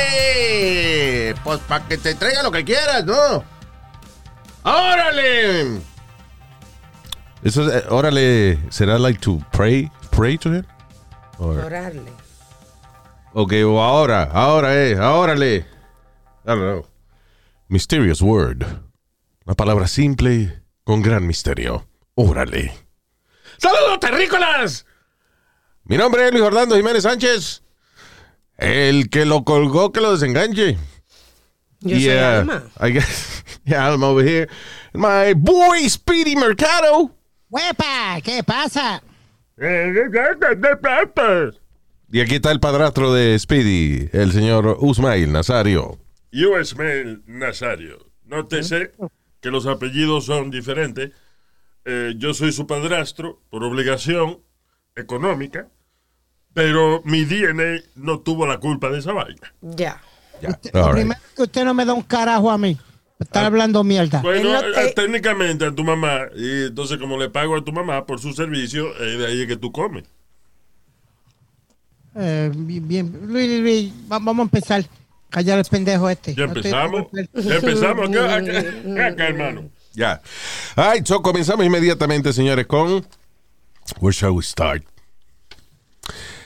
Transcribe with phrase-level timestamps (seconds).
[0.00, 1.34] ¡Órale!
[1.44, 3.44] Pues para que te traiga lo que quieras, ¿no?
[4.62, 5.80] ¡Órale!
[7.42, 10.64] Eso es, eh, órale, ¿será like to pray, pray to him?
[11.38, 12.12] Or- Orarle.
[13.32, 15.56] ok, o ahora, ahora es, órale.
[15.56, 15.64] I
[16.46, 16.86] don't know.
[17.68, 18.64] Mysterious word.
[19.46, 21.86] Una palabra simple con gran misterio.
[22.14, 22.74] Órale.
[23.56, 24.84] ¡Saludos, terrícolas!
[25.84, 27.62] Mi nombre es Luis Orlando Jiménez Sánchez.
[28.60, 30.76] El que lo colgó, que lo desenganche.
[31.80, 32.62] Yo soy Yeah, Alma.
[32.80, 33.44] I guess.
[33.64, 34.48] Yeah, I'm over here.
[34.94, 37.10] My boy Speedy Mercado.
[37.50, 38.20] ¡Huepa!
[38.22, 39.02] ¿Qué pasa?
[42.12, 45.98] Y aquí está el padrastro de Speedy, el señor Usmail Nazario.
[46.32, 47.98] Yo Ismael Nazario.
[48.24, 48.92] Nótese
[49.40, 51.10] que los apellidos son diferentes.
[51.84, 54.40] Eh, yo soy su padrastro por obligación
[54.96, 55.68] económica,
[56.54, 59.52] pero mi DNA no tuvo la culpa de esa vaina.
[59.60, 60.00] Ya.
[60.42, 60.92] Ya, Lo right.
[60.94, 62.78] primero que usted no me da un carajo a mí.
[63.18, 64.22] Estar hablando mierda.
[64.22, 67.62] Bueno, Él no te- eh, técnicamente a tu mamá, y entonces como le pago a
[67.62, 70.04] tu mamá por su servicio, eh, de ahí es que tú comes.
[72.16, 73.20] Eh, bien, bien.
[73.26, 74.84] Luis, Luis, Luis, va- vamos a empezar.
[75.28, 76.34] Callar el pendejo este.
[76.34, 77.06] Ya empezamos.
[77.34, 78.58] Ya empezamos acá, acá,
[79.08, 79.70] acá, hermano.
[79.92, 80.20] Ya.
[80.74, 83.06] All right, so comenzamos inmediatamente, señores, con.
[84.00, 84.82] Where shall we start?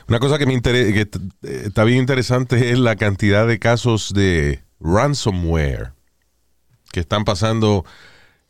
[0.08, 1.00] Una cosa que me que
[1.42, 5.92] eh, está bien interesante es la cantidad de casos de ransomware
[6.92, 7.84] que están pasando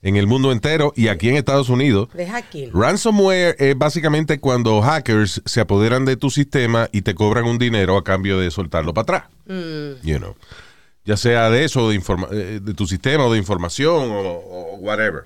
[0.03, 2.09] en el mundo entero y aquí en Estados Unidos.
[2.13, 2.69] Deja aquí.
[2.75, 7.97] Ransomware es básicamente cuando hackers se apoderan de tu sistema y te cobran un dinero
[7.97, 9.23] a cambio de soltarlo para atrás.
[10.03, 10.35] You know.
[11.07, 14.77] Ya sea de eso, de, informa- eh, de tu sistema o de información o, o
[14.77, 15.25] whatever.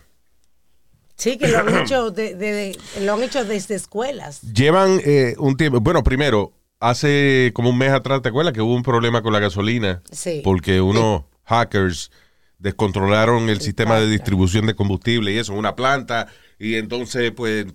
[1.18, 4.40] Sí, que lo han hecho, de, de- de- lo han hecho desde escuelas.
[4.42, 8.74] Llevan eh, un tiempo, bueno, primero, hace como un mes atrás, ¿te acuerdas que hubo
[8.74, 10.00] un problema con la gasolina?
[10.12, 10.40] Sí.
[10.44, 12.10] Porque unos hackers
[12.58, 16.26] descontrolaron el sistema de distribución de combustible y eso, una planta,
[16.58, 17.66] y entonces pues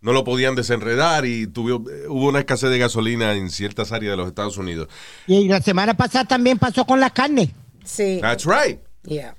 [0.00, 4.16] no lo podían desenredar y tuvo, hubo una escasez de gasolina en ciertas áreas de
[4.16, 4.88] los Estados Unidos.
[5.26, 7.52] Y la semana pasada también pasó con la carne.
[7.84, 8.18] Sí.
[8.20, 8.78] That's right.
[9.04, 9.34] Yeah.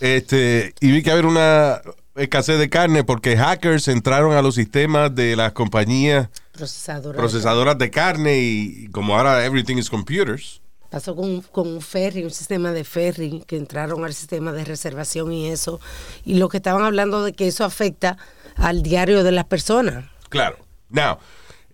[0.00, 1.80] Este, y vi que había una
[2.16, 7.16] escasez de carne porque hackers entraron a los sistemas de las compañías Procesadora.
[7.18, 10.60] procesadoras de carne y como ahora everything is computers.
[10.90, 15.32] Pasó con, con un ferry, un sistema de ferry, que entraron al sistema de reservación
[15.32, 15.80] y eso.
[16.24, 18.16] Y lo que estaban hablando de que eso afecta
[18.56, 20.06] al diario de las personas.
[20.28, 20.58] Claro.
[20.88, 21.18] Now,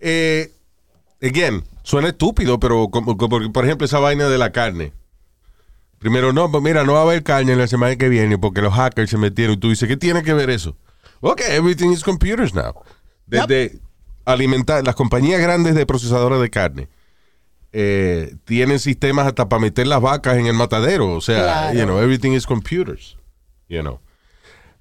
[0.01, 0.51] eh,
[1.23, 4.93] again, suena estúpido, pero como, como, por ejemplo esa vaina de la carne.
[6.03, 8.75] Primero, no, pues mira, no va a haber carne la semana que viene porque los
[8.75, 9.55] hackers se metieron.
[9.55, 10.77] Y tú dices, ¿qué tiene que ver eso?
[11.21, 12.75] Ok, everything is computers now.
[13.27, 13.79] Desde
[14.25, 16.89] alimentar, las compañías grandes de procesadoras de carne
[17.73, 21.15] eh, tienen sistemas hasta para meter las vacas en el matadero.
[21.15, 21.79] O sea, Claro.
[21.79, 23.17] you know, everything is computers.
[23.69, 24.01] You know.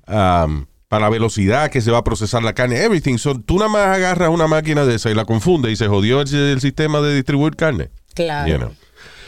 [0.08, 3.18] Um, para la velocidad que se va a procesar la carne, everything.
[3.18, 6.20] So, tú nada más agarras una máquina de esa y la confunde y se jodió
[6.20, 7.92] el, el sistema de distribuir carne.
[8.14, 8.52] Claro.
[8.52, 8.72] You know.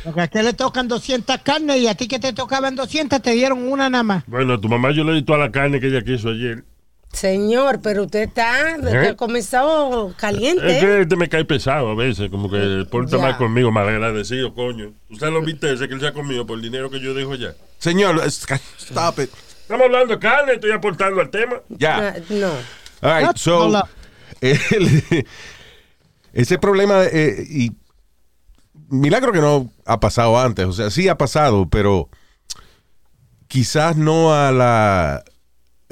[0.04, 3.32] Porque a usted le tocan 200 carnes y a ti que te tocaban 200 te
[3.32, 4.24] dieron una nada más.
[4.28, 6.64] Bueno, a tu mamá yo le di toda la carne que ella quiso ayer.
[7.14, 9.10] Señor, pero usted está ¿Eh?
[9.10, 10.66] ha comenzado caliente.
[10.78, 14.54] Es que este me cae pesado a veces, como que porta mal conmigo, mal agradecido,
[14.56, 14.94] coño.
[15.12, 17.36] ¿Usted lo viste ese que él se ha comido por el dinero que yo dejo
[17.36, 17.54] ya?
[17.78, 19.30] Señor, stop it.
[19.62, 21.58] Estamos hablando de carne, estoy aportando al tema.
[21.70, 22.10] Ya.
[22.10, 22.52] Ah, No.
[23.02, 23.70] All right, so,
[24.42, 25.26] el-
[26.34, 27.72] ese problema, eh, y
[28.94, 32.10] milagro que no ha pasado antes, o sea, sí ha pasado, pero
[33.48, 35.24] quizás no a la,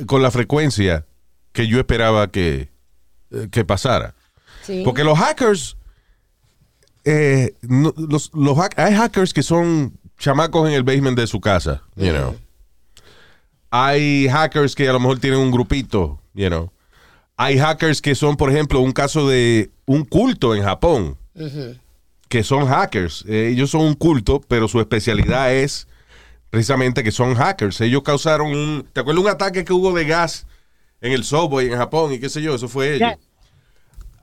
[0.06, 1.06] con la frecuencia
[1.52, 2.70] que yo esperaba que,
[3.32, 4.16] eh, que pasara.
[4.64, 4.82] Sí.
[4.86, 5.78] Porque los hackers,
[7.04, 11.82] eh, no- los, los hay hackers que son chamacos en el basement de su casa,
[11.96, 12.36] you know.
[13.72, 16.72] Hay hackers que a lo mejor tienen un grupito, you know.
[17.38, 21.18] Hay hackers que son, por ejemplo, un caso de un culto en Japón,
[22.32, 23.26] que son hackers.
[23.28, 25.86] Eh, ellos son un culto, pero su especialidad es
[26.50, 27.82] precisamente que son hackers.
[27.82, 30.48] Ellos causaron un, ¿te acuerdas un ataque que hubo de gas
[31.02, 32.56] en el subway en Japón y qué sé yo?
[32.56, 33.16] Eso fue ellos.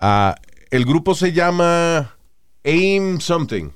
[0.01, 0.35] Ah,
[0.71, 2.17] el grupo se llama
[2.65, 3.73] AIM something.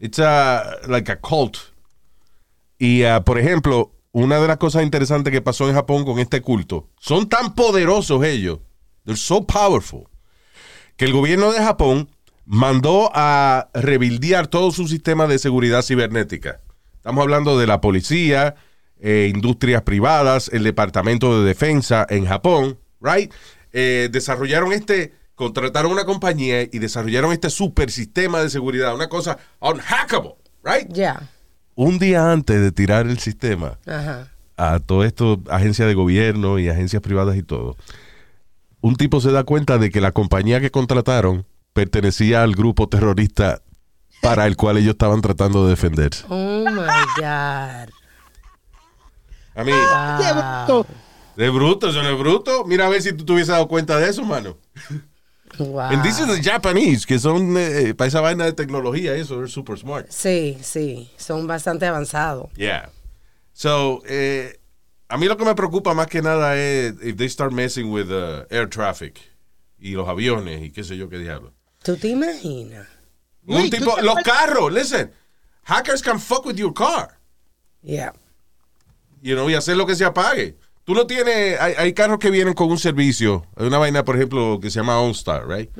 [0.00, 1.58] It's a, like a cult.
[2.76, 6.42] Y, ah, por ejemplo, una de las cosas interesantes que pasó en Japón con este
[6.42, 8.58] culto, son tan poderosos ellos,
[9.04, 10.08] they're so powerful,
[10.96, 12.08] que el gobierno de Japón
[12.44, 16.60] mandó a rebildear todo su sistema de seguridad cibernética.
[16.96, 18.54] Estamos hablando de la policía,
[19.00, 23.32] eh, industrias privadas, el departamento de defensa en Japón, right?
[23.72, 29.38] Eh, desarrollaron este, contrataron una compañía y desarrollaron este super sistema de seguridad, una cosa
[29.60, 30.86] unhackable, right?
[30.92, 31.28] Ya.
[31.74, 33.78] Un día antes de tirar el sistema
[34.56, 37.76] a todo esto, agencias de gobierno y agencias privadas y todo,
[38.80, 43.62] un tipo se da cuenta de que la compañía que contrataron pertenecía al grupo terrorista
[44.20, 46.24] para el cual ellos estaban tratando de defenderse.
[46.28, 46.86] Oh my
[47.16, 47.88] God.
[49.54, 50.86] A mí, Qué bruto.
[51.36, 52.64] de bruto, eso no es bruto.
[52.64, 54.56] Mira a ver si tú te hubieses dado cuenta de eso, mano.
[55.58, 55.80] Wow.
[55.80, 59.48] And this is the Japanese, que son eh, para esa vaina de tecnología, eso, they're
[59.48, 60.06] super smart.
[60.08, 62.50] Sí, sí, son bastante avanzados.
[62.54, 62.90] Yeah.
[63.52, 64.58] So, eh,
[65.08, 68.10] a mí lo que me preocupa más que nada es if they start messing with
[68.10, 69.20] uh, air traffic
[69.78, 71.52] y los aviones y qué sé yo qué diablo.
[71.82, 72.86] ¿Tú te imaginas?
[73.46, 75.10] Un Luis, ¿tú tipo, los carros, listen,
[75.64, 77.18] hackers can fuck with your car,
[77.82, 78.12] Yeah.
[79.20, 80.56] you know, y hacer lo que se apague.
[80.84, 84.16] Tú no tienes, hay, hay carros que vienen con un servicio, hay una vaina, por
[84.16, 85.70] ejemplo, que se llama OnStar, right?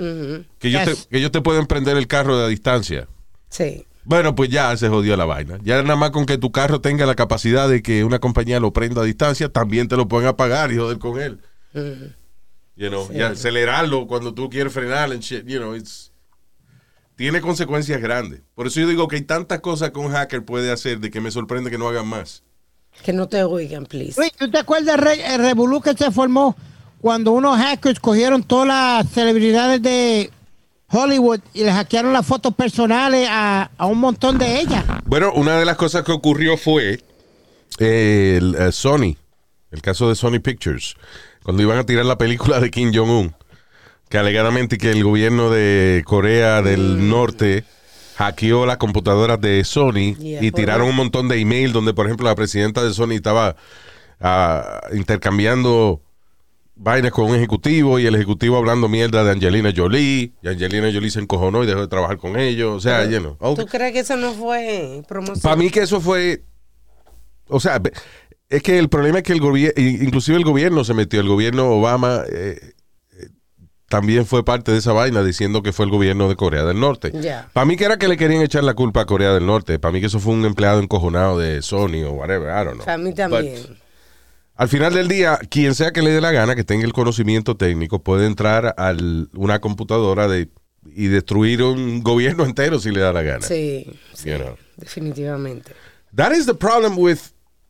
[0.58, 1.02] que, ellos Yes.
[1.04, 3.08] te, que ellos te pueden prender el carro de a distancia.
[3.48, 3.86] Sí.
[4.04, 5.58] Bueno, pues ya se jodió la vaina.
[5.62, 8.72] Ya nada más con que tu carro tenga la capacidad de que una compañía lo
[8.72, 11.40] prenda a distancia, también te lo pueden apagar y joder con él.
[12.74, 16.10] You know, y acelerarlo cuando tú quieres frenar and shit, you know, it's-
[17.16, 18.40] tiene consecuencias grandes.
[18.54, 21.20] Por eso yo digo que hay tantas cosas que un hacker puede hacer de que
[21.20, 22.42] me sorprende que no hagan más.
[23.04, 24.18] Que no te oigan, please.
[24.18, 26.56] Luis, ¿tú te acuerdas del re- el revolú que se formó
[27.00, 30.30] cuando unos hackers cogieron todas las celebridades de
[30.88, 34.84] Hollywood y les hackearon las fotos personales a, a un montón de ellas?
[35.04, 37.02] Bueno, una de las cosas que ocurrió fue
[37.78, 39.16] eh, el, eh, Sony,
[39.70, 40.94] el caso de Sony Pictures,
[41.42, 43.34] cuando iban a tirar la película de Kim Jong-un,
[44.08, 47.64] que alegadamente que el gobierno de Corea del Norte
[48.16, 52.26] hackeó las computadoras de Sony Yeah, y tiraron un montón de email donde, por ejemplo,
[52.26, 53.56] la presidenta de Sony estaba
[54.20, 56.02] ah, intercambiando
[56.74, 61.10] vainas con un ejecutivo y el ejecutivo hablando mierda de Angelina Jolie y Angelina Jolie
[61.10, 62.76] se encojonó y dejó de trabajar con ellos.
[62.76, 65.40] O sea, you know, all ¿Tú crees que eso no fue promoción?
[65.40, 66.42] para mí que eso fue,
[67.48, 67.80] o sea,
[68.52, 71.68] es que el problema es que el gobierno, inclusive el gobierno se metió, el gobierno
[71.70, 72.58] Obama eh,
[73.18, 73.28] eh,
[73.88, 77.12] también fue parte de esa vaina diciendo que fue el gobierno de Corea del Norte.
[77.20, 77.48] Ya.
[77.52, 79.92] Para mí que era que le querían echar la culpa a Corea del Norte, para
[79.92, 82.84] mí que eso fue un empleado encojonado de Sony o whatever, I don't know.
[82.84, 83.56] Para mí But también.
[84.56, 87.56] al final del día, quien sea que le dé la gana, que tenga el conocimiento
[87.56, 88.94] técnico, puede entrar a
[89.34, 90.48] una computadora de,
[90.94, 93.46] y destruir un gobierno entero si le da la gana.
[93.46, 94.56] Sí, sí, You know.
[94.76, 95.72] definitivamente.
[96.14, 97.18] That is the problem with.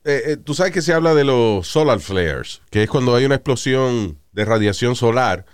[0.05, 3.25] Eh, eh, tú sabes que se habla de los solar flares, que es cuando hay
[3.25, 5.45] una explosión de radiación solar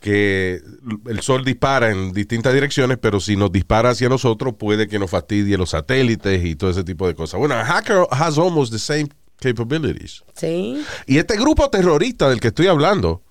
[0.00, 0.62] que
[1.08, 5.10] el sol dispara en distintas direcciones, pero si nos dispara hacia nosotros puede que nos
[5.10, 7.40] fastidie los satélites y todo ese tipo de cosas.
[7.40, 9.08] Bueno, a hacker has almost the same
[9.40, 10.22] capabilities.
[10.34, 10.84] Sí.
[11.06, 13.24] Y este grupo terrorista del que estoy hablando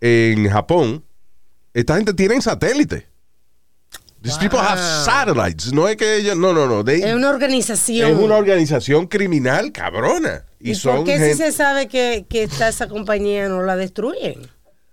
[0.00, 1.04] en Japón,
[1.74, 3.04] esta gente tiene satélites.
[4.22, 5.72] These people have satellites.
[5.72, 6.82] No es que ellos, no, no, no.
[6.84, 8.10] they- Es una organización.
[8.10, 10.44] es una organización criminal cabrona.
[10.58, 13.62] Y, ¿Y son por qué si gente- se sabe que, que está esa compañía no
[13.62, 14.40] la destruyen?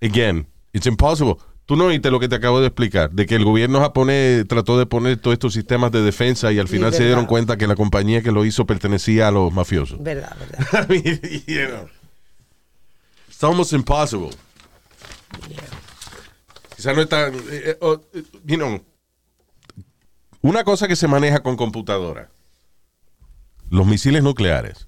[0.01, 1.35] Again, it's impossible.
[1.65, 4.77] Tú no oíste lo que te acabo de explicar, de que el gobierno japonés trató
[4.77, 7.07] de poner todos estos sistemas de defensa y al final se verdad.
[7.07, 10.03] dieron cuenta que la compañía que lo hizo pertenecía a los mafiosos.
[10.03, 10.87] Verdad, verdad.
[10.89, 11.89] I mean, you know,
[13.29, 14.29] it's almost impossible.
[16.75, 18.81] Quizás no está, eh, eh, oh, eh, you know,
[20.43, 22.29] una cosa que se maneja con computadora,
[23.69, 24.87] los misiles nucleares.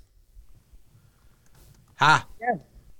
[2.00, 2.28] Ah,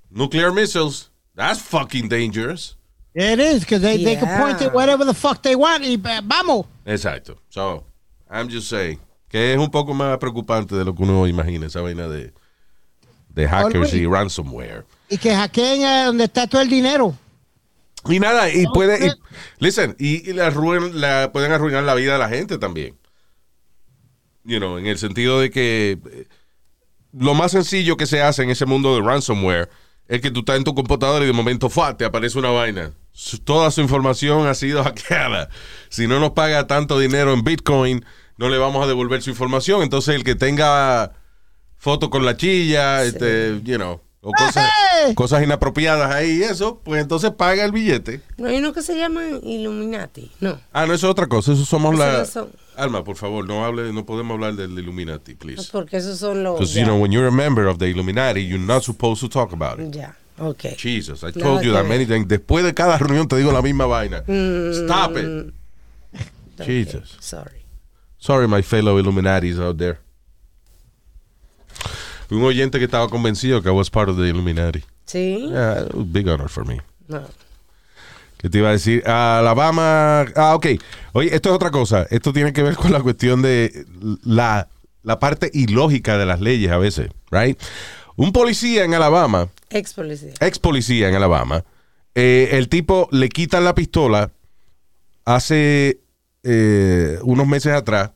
[0.10, 2.78] nuclear missiles, that's fucking dangerous.
[3.14, 6.22] It is, because they, they can point it whatever the fuck they want y eh,
[6.24, 6.66] vamos.
[6.86, 7.38] Exacto.
[7.50, 7.86] So,
[8.30, 11.82] I'm just saying que es un poco más preocupante de lo que uno imagina, esa
[11.82, 12.34] vaina de,
[13.30, 14.86] de hackers y ransomware.
[15.10, 17.14] Y que hackeen eh, donde está todo el dinero.
[18.08, 19.12] Y nada, y puede, y-
[19.60, 22.96] listen, y, y arruin- la- pueden arruinar la vida de la gente también.
[24.44, 26.28] You know, en el sentido de que eh,
[27.14, 29.70] lo más sencillo que se hace en ese mundo de ransomware
[30.08, 31.98] es que tú estás en tu computadora y de momento ¡fua!
[31.98, 32.92] te aparece una vaina.
[33.44, 35.50] Toda su información ha sido hackeada.
[35.90, 38.06] Si no nos paga tanto dinero en Bitcoin,
[38.38, 39.82] no le vamos a devolver su información.
[39.82, 41.14] Entonces el que tenga
[41.78, 44.66] foto con la chilla, este, you know, o cosas.
[44.68, 45.16] ustedes.
[45.16, 48.22] cosas inapropiadas ahí y eso, pues entonces paga el billete.
[48.38, 50.32] No hay uno que se llama Illuminati.
[50.40, 50.60] No.
[50.74, 51.54] Ah, no, eso es otra cosa.
[51.54, 52.18] Eso somos Eso la.
[52.18, 52.50] no son.
[52.76, 55.70] Alma, por favor, no hable, no podemos hablar del Illuminati, please.
[55.72, 56.60] Porque esos son los.
[56.60, 59.54] Because, you know, when you're a member of the Illuminati, you're not supposed to talk
[59.54, 59.92] about it.
[59.94, 60.76] Ya, ok.
[60.76, 62.28] Jesus, I told you that many times.
[62.28, 64.24] Después de cada reunión te digo la misma vaina.
[64.28, 64.84] Mm.
[64.86, 65.54] Stop it.
[66.66, 67.16] Jesus.
[67.20, 67.64] Sorry.
[68.18, 70.00] Sorry, my fellow Illuminatis out there.
[72.32, 74.84] Un oyente que estaba convencido que I was part of the Illuminati.
[75.06, 75.48] Sí.
[75.50, 76.82] Yeah, big honor for me.
[77.08, 77.22] No.
[78.38, 79.08] ¿Qué te iba a decir?
[79.08, 80.26] Alabama.
[80.36, 80.68] Ah, ok.
[81.14, 82.06] Oye, esto es otra cosa.
[82.10, 83.86] Esto tiene que ver con la cuestión de
[84.24, 84.68] la,
[85.04, 87.60] la parte ilógica de las leyes a veces, right?
[88.18, 90.32] Un policía en Alabama, Ex policía.
[90.40, 91.66] ex policía en Alabama,
[92.14, 94.32] eh, el tipo le quitan la pistola
[95.26, 96.00] hace
[96.44, 98.12] eh, unos meses atrás,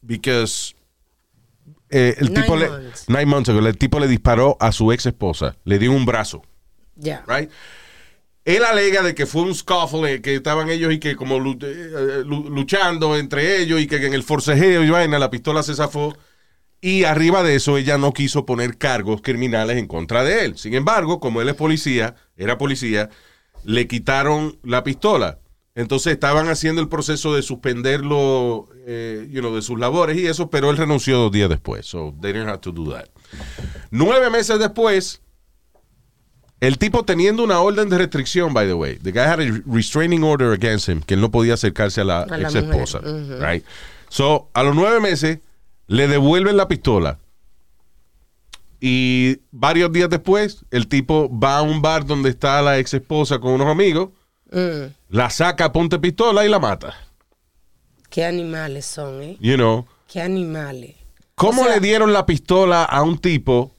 [0.00, 0.74] because
[1.90, 2.68] eh, el Nine tipo le,
[3.08, 6.42] nine months ago, el tipo le disparó a su ex esposa, le dio un brazo
[7.28, 7.50] right?
[8.44, 12.22] Él alega de que fue un scuffle, eh, que estaban ellos y que como eh,
[12.24, 16.16] lu- luchando entre ellos y que en el forcejeo y vaina la pistola se zafó.
[16.80, 20.58] Y arriba de eso ella no quiso poner cargos criminales en contra de él.
[20.58, 23.08] Sin embargo, como él es policía, era policía,
[23.64, 25.38] le quitaron la pistola.
[25.76, 30.48] Entonces estaban haciendo el proceso de suspenderlo, eh, you know, de sus labores y eso,
[30.48, 31.84] pero él renunció dos días después.
[31.84, 33.04] So they didn't have to do that.
[33.90, 35.20] Nueve meses después,
[36.60, 38.96] el tipo teniendo una orden de restricción, by the way.
[38.96, 42.22] The guy had a restraining order against him, que él no podía acercarse a la,
[42.22, 43.00] A la ex esposa.
[43.38, 43.62] Right?
[44.08, 45.40] So, a los nueve meses,
[45.88, 47.18] le devuelven la pistola.
[48.80, 53.38] Y varios días después, el tipo va a un bar donde está la ex esposa
[53.40, 54.08] con unos amigos,
[54.52, 54.92] Mm.
[55.10, 56.94] la saca, ponte pistola y la mata.
[58.10, 59.36] Qué animales son, ¿eh?
[59.40, 59.86] You know.
[60.10, 60.94] Qué animales.
[61.34, 63.72] ¿Cómo O sea- le dieron la pistola a un tipo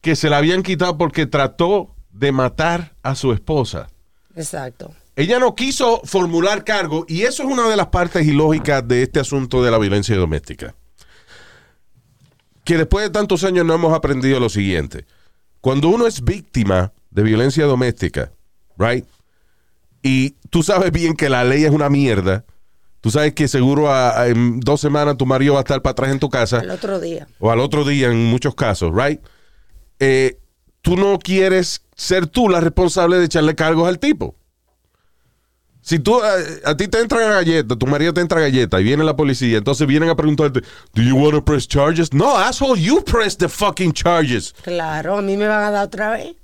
[0.00, 3.88] que se la habían quitado porque trató de matar a su esposa?
[4.34, 4.94] Exacto.
[5.16, 9.20] Ella no quiso formular cargo y eso es una de las partes ilógicas de este
[9.20, 10.74] asunto de la violencia doméstica.
[12.64, 15.04] Que después de tantos años no hemos aprendido lo siguiente.
[15.60, 18.32] Cuando uno es víctima de violencia doméstica,
[18.78, 19.04] right?
[20.06, 22.44] Y tú sabes bien que la ley es una mierda.
[23.00, 25.92] Tú sabes que seguro a- a- en dos semanas tu marido va a estar para
[25.92, 27.26] atrás en tu casa El otro día.
[27.38, 29.20] o al otro día en muchos casos, right?
[29.98, 30.38] Eh,
[30.82, 34.36] tú no quieres ser tú la responsable de echarle cargos al tipo.
[35.80, 39.04] Si tú, eh, a, ti te entra galleta, tu marido te entra galleta y viene
[39.04, 40.60] la policía, entonces vienen a preguntarte,
[40.94, 42.12] ¿Do you want to press charges?
[42.14, 44.54] No, asshole, you press the fucking charges.
[44.62, 46.36] Claro, a mí me van a dar otra vez.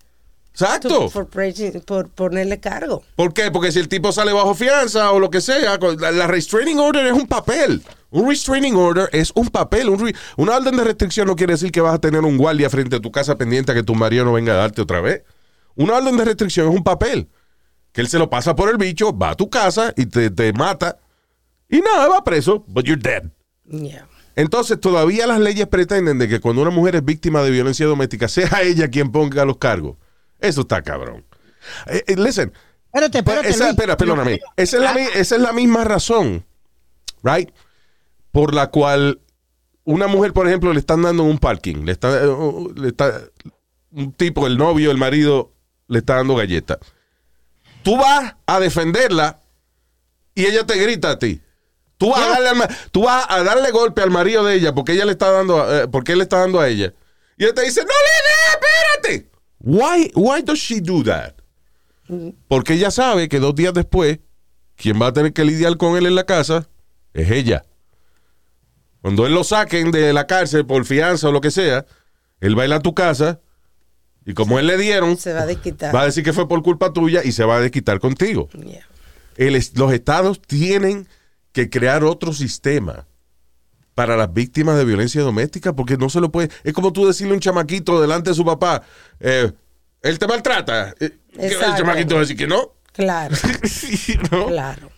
[0.53, 1.09] Exacto.
[1.11, 3.03] Por, ponerle cargo.
[3.17, 3.51] ¿Por qué?
[3.51, 7.07] Porque si el tipo sale bajo fianza o lo que sea, la, la restraining order
[7.07, 7.83] es un papel.
[8.11, 9.89] Un restraining order es un papel.
[9.89, 12.97] Un una orden de restricción no quiere decir que vas a tener un guardia frente
[12.97, 15.23] a tu casa pendiente a que tu marido no venga a darte otra vez.
[15.77, 17.29] Una orden de restricción es un papel.
[17.93, 20.53] Que él se lo pasa por el bicho, va a tu casa y te, te
[20.53, 20.99] mata.
[21.69, 23.25] Y nada, va preso, but you're dead.
[23.65, 24.07] Ya.
[24.37, 28.29] Entonces, todavía las leyes pretenden de que cuando una mujer es víctima de violencia doméstica,
[28.29, 29.97] sea ella quien ponga los cargos.
[30.41, 31.25] Eso está cabrón.
[31.87, 32.53] Eh, eh, listen,
[32.93, 33.49] Espérate, espérate.
[33.49, 34.41] esa, espera, perdóname.
[34.57, 36.45] Esa es, la, mi- esa es la misma razón,
[37.23, 37.51] right?
[38.33, 39.21] Por la cual
[39.85, 43.21] una mujer, por ejemplo, le están dando un parking, le está, uh, le está
[43.93, 45.53] un tipo, el novio, el marido,
[45.89, 46.79] le está dando galleta.
[47.83, 49.41] Tú vas a defenderla
[50.35, 51.41] y ella te grita a ti.
[51.97, 54.75] Tú vas, a darle, al ma- tú vas a darle golpe al marido de ella
[54.75, 56.93] porque ella le está dando, eh, porque él le está dando a ella.
[57.37, 59.30] Y él te dice, no le des, espérate.
[59.61, 61.35] Why, why does she do that?
[62.49, 64.19] Porque ella sabe que dos días después,
[64.77, 66.69] quien va a tener que lidiar con él en la casa
[67.15, 67.65] es ella.
[69.01, 71.87] Cuando él lo saquen de la cárcel por fianza o lo que sea,
[72.41, 73.41] él va a ir a tu casa
[74.27, 75.95] y como él le dieron, Se va a desquitar.
[75.95, 78.49] va a decir que fue por culpa tuya y se va a desquitar contigo.
[79.37, 81.07] El los estados tienen
[81.53, 83.07] que crear otro sistema
[84.01, 86.49] para las víctimas de violencia doméstica porque no se lo puede.
[86.65, 88.81] Es como tú decirle a un chamaquito delante de su papá,
[89.21, 89.53] eh,
[90.01, 90.95] él te maltrata.
[90.99, 92.73] Eh, El chamaquito va a decir que no.
[92.95, 93.37] Claro,
[94.31, 94.47] ¿No?
[94.47, 94.91] claro.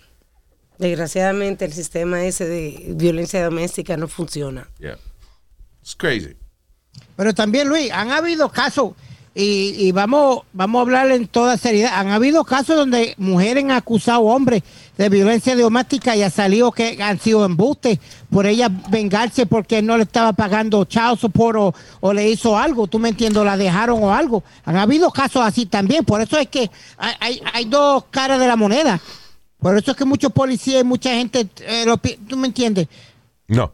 [0.79, 4.69] Desgraciadamente el sistema ese de violencia doméstica no funciona.
[4.79, 4.99] Yeah.
[5.81, 6.37] It's crazy.
[7.17, 8.93] Pero también, Luis, han habido casos,
[9.35, 13.71] y, y vamos, vamos a hablar en toda seriedad, han habido casos donde mujeres han
[13.71, 14.63] acusado a hombres
[14.99, 17.99] de violencia doméstica y ha salido que han sido embustes
[18.31, 22.87] por ella vengarse porque no le estaba pagando child support o, o le hizo algo,
[22.87, 24.45] tú me entiendes, la dejaron o algo.
[24.65, 28.47] Han habido casos así también, por eso es que hay, hay, hay dos caras de
[28.47, 29.01] la moneda.
[29.59, 32.89] Por eso es que muchos policías y mucha gente, eh, lo tú me entiendes,
[33.49, 33.73] No,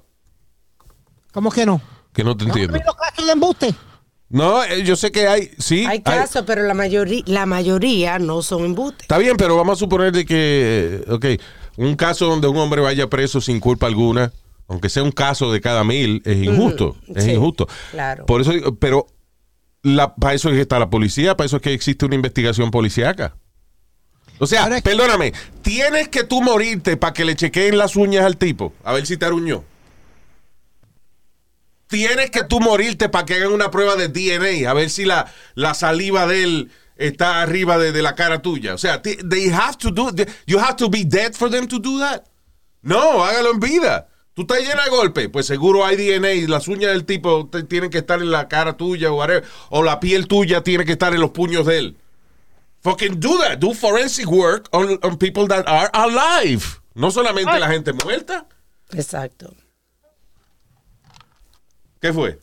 [1.33, 1.81] ¿cómo que no?
[2.13, 2.77] que no te ¿No han entiendo.
[2.77, 3.75] habido casos de embuste?
[4.31, 5.85] No, eh, yo sé que hay, sí.
[5.87, 9.03] Hay casos, pero la mayoría, la mayoría no son embustes.
[9.03, 11.27] Está bien, pero vamos a suponer de que, eh, ok,
[11.79, 14.33] un caso donde un hombre vaya preso sin culpa alguna,
[14.67, 17.67] aunque sea un caso de cada mil, es injusto, es sí, injusto.
[17.91, 18.27] claro.
[18.27, 19.07] Por eso, pero
[19.83, 22.71] la, para eso es que está la policía, para eso es que existe una investigación
[22.71, 23.35] policíaca.
[24.39, 25.33] O sea, perdóname,
[25.63, 29.17] tienes que tú morirte para que le chequeen las uñas al tipo, a ver si
[29.17, 29.65] te aruñó.
[31.89, 35.33] Tienes que tú morirte para que hagan una prueba de DNA, a ver si la,
[35.55, 38.75] la saliva de él está arriba de, de la cara tuya.
[38.75, 40.11] O sea, they have to do,
[40.47, 42.25] you have to be dead for them to do that.
[42.83, 44.09] No, hágalo en vida.
[44.35, 47.91] Tú estás llena de golpes, pues seguro hay DNA y las uñas del tipo tienen
[47.91, 51.13] que estar en la cara tuya o whatever, o la piel tuya tiene que estar
[51.13, 51.97] en los puños de él.
[52.83, 53.59] Fucking do that.
[53.59, 56.81] Do forensic work on, on people that are alive.
[56.95, 58.47] No solamente la gente muerta.
[58.93, 59.55] Exacto.
[62.01, 62.39] ¿Qué fue?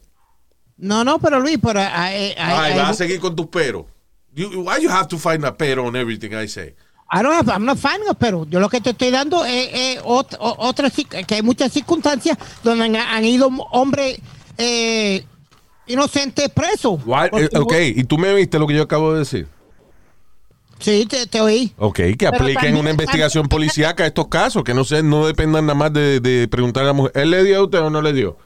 [0.78, 3.86] No, no, pero Luis, pero hay- Ay, hay- vas a seguir con tus peros.
[4.34, 6.76] You- why you have to find a pero on everything I say?
[7.12, 8.46] I don't have, I'm not finding a pero.
[8.50, 11.72] Yo lo que te estoy dando es, es ot- o- otras cir- que hay muchas
[11.72, 14.20] circunstancias donde han, han ido hombres
[14.58, 15.24] eh,
[15.88, 17.00] inocentes presos.
[17.06, 19.48] Porque- eh, ok, y tú me viste lo que yo acabo de decir.
[20.80, 21.74] Sí, te, te oí.
[21.78, 25.78] Ok, que apliquen una investigación policíaca a estos casos, que no se, no dependan nada
[25.78, 28.12] más de, de preguntar a la mujer, ¿él le dio a usted o no le
[28.12, 28.38] dio?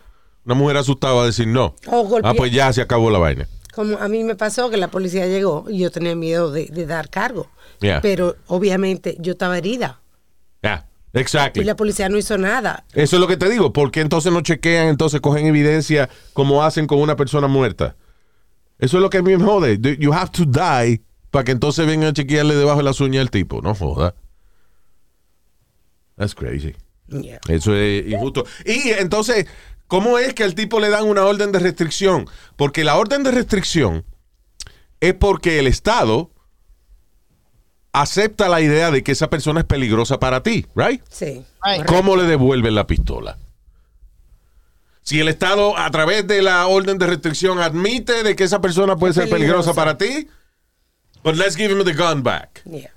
[0.49, 1.75] Una mujer asustada va a decir no.
[1.85, 3.47] O ah, pues ya se acabó la vaina.
[3.75, 6.87] Como a mí me pasó que la policía llegó y yo tenía miedo de, de
[6.87, 7.51] dar cargo.
[7.81, 8.01] Yeah.
[8.01, 10.01] Pero obviamente yo estaba herida
[10.63, 11.63] Ya, y exactly.
[11.63, 12.83] la policía no hizo nada.
[12.93, 13.73] Eso es lo que te digo.
[13.73, 17.95] ¿Por qué entonces no chequean, entonces cogen evidencia como hacen con una persona muerta?
[18.79, 19.77] Eso es lo que a mí me jode.
[19.99, 23.29] You have to die para que entonces vengan a chequearle debajo de las uñas al
[23.29, 23.61] tipo.
[23.61, 24.15] No joda.
[26.15, 26.73] That's crazy.
[27.09, 27.39] Yeah.
[27.47, 28.45] Eso es injusto.
[28.65, 29.47] Y entonces,
[29.89, 32.29] ¿cómo es que al tipo le dan una orden de restricción?
[32.55, 34.05] Porque la orden de restricción
[35.01, 36.31] es porque el Estado
[37.91, 41.01] acepta la idea de que esa persona es peligrosa para ti, right?
[41.10, 41.43] Sí.
[41.88, 43.38] ¿Cómo le devuelven la pistola?
[45.02, 48.95] Si el Estado, a través de la orden de restricción, admite de que esa persona
[48.95, 49.73] puede ser peligrosa peligrosa.
[49.73, 50.28] para ti,
[51.23, 52.62] but let's give him the gun back.
[52.63, 52.91] Yeah.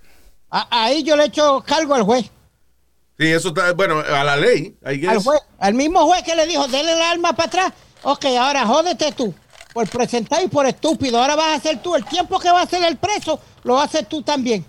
[0.50, 2.30] A- ahí yo le echo cargo al juez.
[3.18, 4.76] Sí, eso está, bueno, a la ley.
[4.84, 5.40] Al juez.
[5.58, 7.72] Al mismo juez que le dijo, dele el arma para atrás.
[8.02, 9.34] Ok, ahora jódete tú.
[9.72, 11.18] Por presentar y por estúpido.
[11.18, 11.94] Ahora vas a hacer tú.
[11.94, 14.64] El tiempo que va a hacer el preso, lo haces tú también.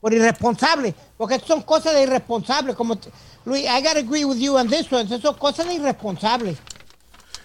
[0.00, 0.94] Por irresponsable.
[1.16, 2.74] Porque son cosas de irresponsable.
[2.74, 2.98] Como
[3.44, 5.04] Luis, I gotta agree with you on this one.
[5.04, 6.56] Esas son cosas de irresponsable.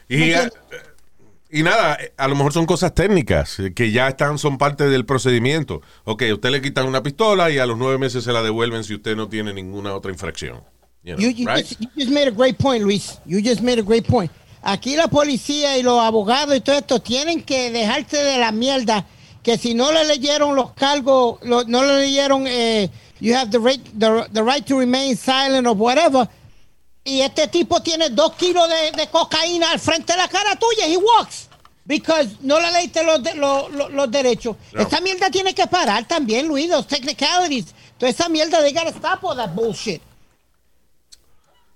[0.08, 0.34] Y,
[1.54, 5.82] y nada, a lo mejor son cosas técnicas que ya están, son parte del procedimiento.
[6.04, 8.96] Ok, usted le quitan una pistola y a los nueve meses se la devuelven si
[8.96, 10.62] usted no tiene ninguna otra infracción.
[11.04, 11.66] You know, You, you right?
[11.66, 13.20] just, you just made a great point, Luis.
[13.26, 14.32] You just made a great point.
[14.62, 19.06] Aquí la policía y los abogados y todo esto tienen que dejarse de la mierda
[19.44, 22.90] que si no le leyeron los cargos, lo- no le leyeron eh,
[23.20, 26.28] you have the right, the, the right to remain silent or whatever.
[27.06, 30.88] Y este tipo tiene dos kilos de, de cocaína al frente de la cara tuya.
[30.88, 31.50] He walks.
[31.86, 34.56] Because no le leíste los, de- los, los- los derechos.
[34.72, 34.82] No.
[34.82, 36.70] Esta mierda tiene que parar también, Luis.
[36.70, 37.76] Los technicalities.
[37.98, 40.02] Toda esa mierda, they gotta stop all that bullshit.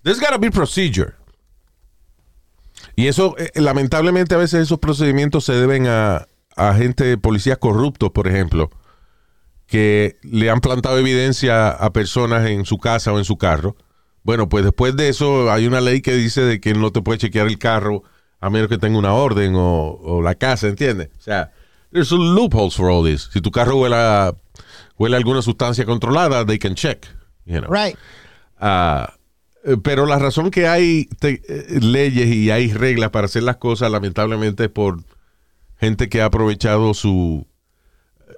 [0.03, 1.15] There's gotta be procedure.
[2.95, 8.11] Y eso, eh, lamentablemente, a veces esos procedimientos se deben a, a gente, policías corruptos,
[8.11, 8.69] por ejemplo,
[9.67, 13.75] que le han plantado evidencia a personas en su casa o en su carro.
[14.27, 17.17] Bueno, pues después de eso hay una ley que dice de que no te puede
[17.17, 18.03] chequear el carro
[18.41, 21.07] a menos que tenga una orden o, o la casa, ¿entiendes?
[21.17, 21.53] O sea,
[21.93, 23.29] there's some loopholes for all this.
[23.31, 24.33] Si tu carro huele a,
[24.97, 27.05] huele a alguna sustancia controlada, they can check.
[27.45, 27.71] You know.
[27.71, 27.95] Right.
[28.59, 29.13] Ah,
[29.81, 33.89] pero la razón que hay te- eh, leyes y hay reglas para hacer las cosas,
[33.89, 34.99] lamentablemente, es por
[35.79, 37.47] gente que ha aprovechado su,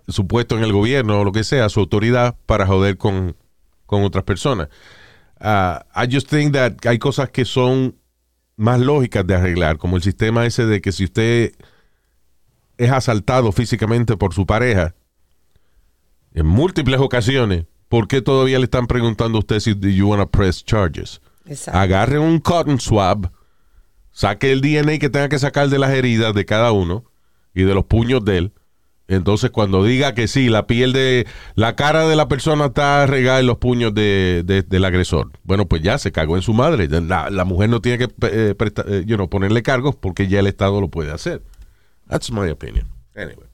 [0.07, 3.35] su puesto en el gobierno o lo que sea, su autoridad, para joder con,
[3.87, 4.67] con otras personas.
[5.39, 7.95] Ah, I just think that hay cosas que son
[8.57, 11.53] más lógicas de arreglar, como el sistema ese de que si usted
[12.77, 14.95] es asaltado físicamente por su pareja,
[16.33, 20.21] en múltiples ocasiones, ¿por qué todavía le están preguntando a usted si do you want
[20.21, 21.21] to press charges?
[21.45, 21.79] Exacto.
[21.79, 23.31] Agarre un cotton swab,
[24.11, 27.05] saque el DNA que tenga que sacar de las heridas de cada uno
[27.53, 28.53] y de los puños de él.
[29.09, 33.39] Entonces, cuando diga que sí, la piel de la cara de la persona está regada
[33.39, 35.31] en los puños de, de- del agresor.
[35.43, 36.87] Bueno, pues ya se cagó en su madre.
[36.87, 40.39] La, la mujer no tiene que eh, presta- eh, you know, ponerle cargos porque ya
[40.39, 41.41] el Estado lo puede hacer.
[42.07, 42.87] That's my opinion.
[43.15, 43.47] Anyway.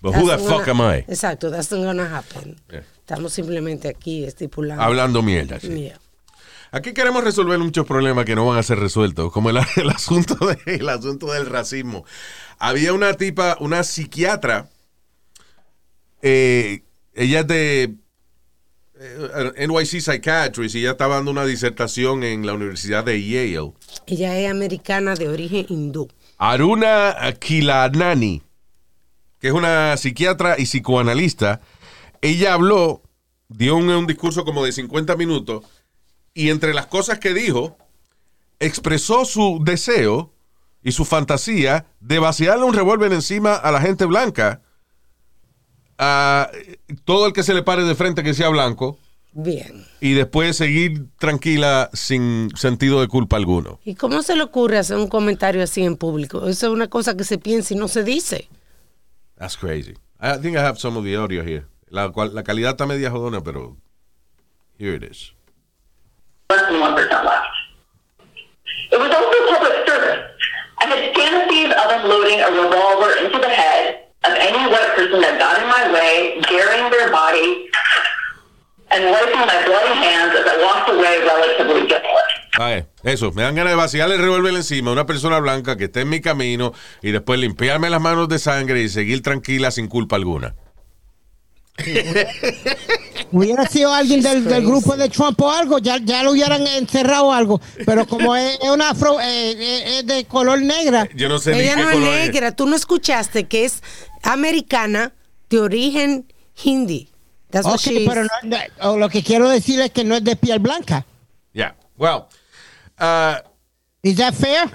[0.00, 1.04] But who the fuck am I?
[1.08, 2.56] Exacto, that's not gonna happen.
[2.70, 2.82] Yeah.
[3.00, 4.82] Estamos simplemente aquí estipulando.
[4.82, 5.60] Hablando mierda.
[5.60, 5.68] sí.
[5.68, 5.98] Yeah.
[6.74, 10.34] Aquí queremos resolver muchos problemas que no van a ser resueltos, como el, el asunto,
[10.46, 12.04] de- el asunto del racismo.
[12.58, 14.68] Había una tipa, una psiquiatra,
[16.22, 16.82] eh,
[17.14, 17.94] ella es de
[18.98, 23.72] eh, NYC Psychiatrist y ella estaba dando una disertación en la Universidad de Yale.
[24.06, 26.08] Ella es americana de origen hindú.
[26.38, 28.42] Aruna Kilanani,
[29.40, 31.60] que es una psiquiatra y psicoanalista,
[32.20, 33.02] ella habló,
[33.48, 35.64] dio un, un discurso como de 50 minutos
[36.34, 37.76] y entre las cosas que dijo,
[38.58, 40.32] expresó su deseo
[40.82, 44.62] y su fantasía de vaciarle un revólver encima a la gente blanca,
[45.98, 46.50] a
[47.04, 48.98] todo el que se le pare de frente que sea blanco,
[49.32, 49.86] Bien.
[50.00, 53.78] y después seguir tranquila sin sentido de culpa alguno.
[53.84, 56.48] ¿Y cómo se le ocurre hacer un comentario así en público?
[56.48, 58.48] Eso es una cosa que se piensa y no se dice.
[59.38, 59.94] That's crazy.
[60.20, 61.66] I think I have some of the audio here.
[61.88, 63.76] La, la calidad está media jodona, pero
[64.78, 65.34] here it is.
[66.58, 67.54] 1% left.
[68.92, 70.20] It was also public service.
[70.78, 75.38] I had fantasies of unloading a revolver into the head of any white person that
[75.38, 77.70] got in my way, burying their body,
[78.90, 81.82] and wiping my bloody hands as I walked away relatively
[83.02, 86.08] eso, me dan ganas de vaciarle revólver encima a una persona blanca que esté en
[86.08, 90.54] mi camino y después limpiarme las manos de sangre y seguir tranquila sin culpa alguna.
[93.32, 97.26] Hubiera sido alguien del, del grupo de Trump o algo, ya, ya lo hubieran encerrado
[97.26, 97.60] o algo.
[97.86, 101.52] Pero como es, es una afro, eh, eh, es de color negra, Yo no sé
[101.58, 102.26] Ella ni qué no es color es.
[102.26, 102.52] negra.
[102.54, 103.82] Tú no escuchaste que es
[104.22, 105.14] americana
[105.48, 106.32] de origen
[106.62, 107.08] hindi.
[107.50, 108.08] That's what ok, she is.
[108.08, 111.06] pero no- no- o lo que quiero decir es que no es de piel blanca.
[111.52, 112.24] Yeah, well,
[112.98, 113.42] ah,
[114.02, 114.68] ¿Is that fair?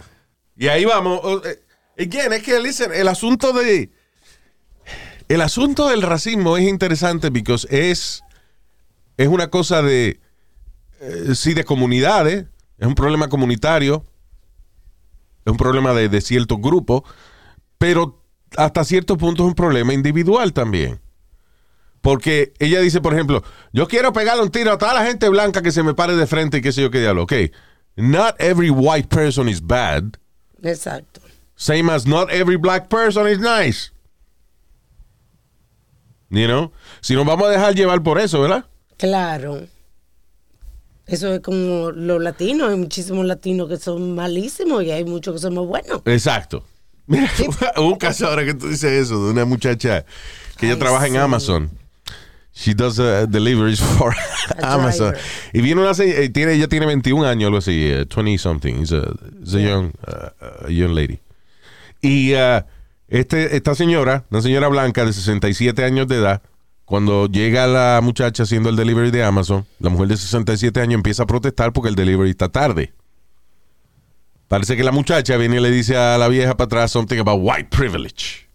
[0.57, 1.21] y ahí vamos.
[1.45, 1.59] Eh,
[1.99, 3.89] Again, es que, listen, el asunto de...
[5.27, 8.23] El asunto del racismo es interesante porque es,
[9.17, 10.19] es una cosa de...
[10.99, 12.45] eh, sí, de comunidades.
[12.77, 14.03] Es un problema comunitario.
[15.45, 17.03] Es un problema de, de ciertos grupos.
[17.77, 18.23] Pero
[18.55, 21.01] hasta cierto punto es un problema individual también.
[22.01, 25.61] Porque ella dice, por ejemplo, yo quiero pegarle un tiro a toda la gente blanca
[25.61, 27.23] que se me pare de frente y qué sé yo qué diablo.
[27.23, 27.33] Ok,
[27.97, 30.15] not every white person is bad.
[30.63, 31.19] Exacto.
[31.55, 33.91] Same as not every black person is nice.
[36.29, 36.71] You know?
[37.01, 38.65] Si nos vamos a dejar llevar por eso, ¿verdad?
[38.97, 39.61] Claro.
[41.05, 42.69] Eso es como los latinos.
[42.69, 46.01] Hay muchísimos latinos que son malísimos y hay muchos que somos buenos.
[46.05, 46.63] Exacto.
[47.05, 47.31] Mira,
[47.77, 50.05] hubo un caso ahora que tú dices eso, de una muchacha
[50.57, 51.17] que ella trabaja en sí.
[51.17, 51.69] Amazon.
[52.53, 54.13] She does uh, deliveries for
[54.63, 55.11] Amazon.
[55.11, 55.21] driver.
[55.53, 58.81] Y viene una eh, tiene ella tiene 21 años, algo así, eh, 20 something.
[58.81, 61.19] It's a, it's a young, uh, a young lady.
[62.01, 62.63] Y uh,
[63.07, 66.41] este, esta señora, una señora blanca de 67 años de edad,
[66.85, 71.23] cuando llega la muchacha haciendo el delivery de Amazon, la mujer de 67 años empieza
[71.23, 72.93] a protestar porque el delivery está tarde.
[74.47, 77.39] Parece que la muchacha viene y le dice a la vieja para atrás something about
[77.41, 78.47] white privilege.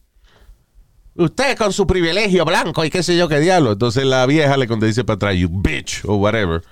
[1.15, 3.73] Usted con su privilegio blanco y qué sé yo qué diablo.
[3.73, 6.63] Entonces la vieja le dice para atrás, you bitch, o whatever.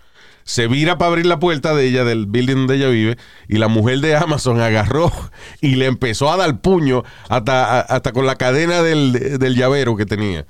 [0.44, 3.68] Se vira para abrir la puerta de ella, del building donde ella vive, y la
[3.68, 5.12] mujer de Amazon agarró
[5.60, 10.06] y le empezó a dar puño hasta, hasta con la cadena del, del llavero que
[10.06, 10.46] tenía.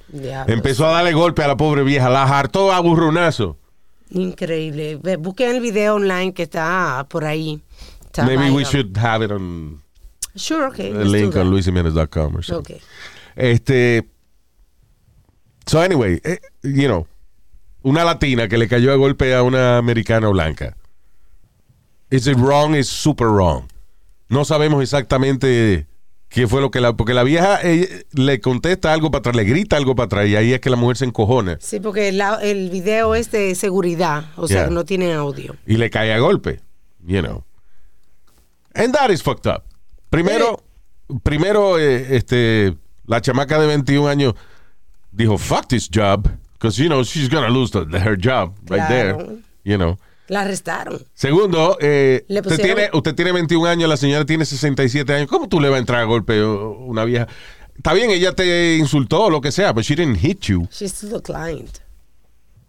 [0.47, 3.59] Empezó a darle golpe a la pobre vieja, la hartó a burronazo.
[4.11, 4.97] Increíble.
[5.19, 7.61] Busquen el video online que está por ahí.
[8.07, 9.81] Está Maybe we should have it on
[10.37, 10.93] Sure, okay.
[10.93, 12.77] the link on luisimenez.com or something.
[12.77, 12.83] Okay.
[13.37, 14.09] Este.
[15.67, 17.07] So, anyway, eh, you know,
[17.83, 20.77] una latina que le cayó a golpe a una americana blanca.
[22.11, 22.75] Is it wrong?
[22.75, 23.65] Is super wrong.
[24.29, 25.87] No sabemos exactamente
[26.29, 26.93] qué fue lo que la.
[26.97, 30.37] Porque la vieja eh, le contesta algo para atrás, le grita algo para atrás, y
[30.37, 34.27] ahí es que la mujer se encojona Sí, porque la- el video es de seguridad,
[34.37, 35.57] o sea, que no tiene audio.
[35.67, 36.61] y le cae a golpe.
[37.05, 37.45] You know.
[38.75, 39.63] And that is fucked up.
[40.11, 40.63] Primero,
[41.23, 44.35] primero eh, este, la chamaca de 21 años
[45.13, 46.29] dijo, fuck this job.
[46.61, 49.17] Because, you know, she's gonna lose the- her job right Claro.
[49.19, 49.37] there.
[49.65, 49.99] You know.
[50.29, 51.03] La arrestaron.
[51.15, 55.29] Segundo, eh, usted, tiene, usted tiene 21 años, la señora tiene 67 años.
[55.29, 57.27] ¿Cómo tú le vas a entrar a golpe una vieja?
[57.77, 60.69] Está bien, ella te insultó o lo que sea, pero she didn't hit you.
[60.71, 61.79] She's still the client.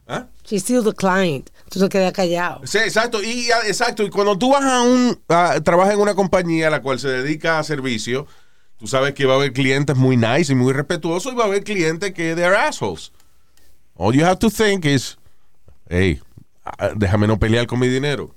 [0.07, 0.25] ¿Ah?
[0.45, 1.49] She's still the client.
[1.69, 2.61] Tú te quedas callado.
[2.65, 3.21] Sí, exacto.
[3.21, 4.03] Y ah, exacto.
[4.03, 7.09] Y cuando tú vas a un a- trabajas en una compañía a la cual se
[7.09, 8.25] dedica a servicio,
[8.77, 11.47] tú sabes que va a haber clientes muy nice y muy respetuosos y va a
[11.47, 13.11] haber clientes que they're assholes.
[14.03, 15.15] All you have to think is,
[15.87, 16.19] hey,
[16.95, 18.33] déjame no pelear con mi dinero.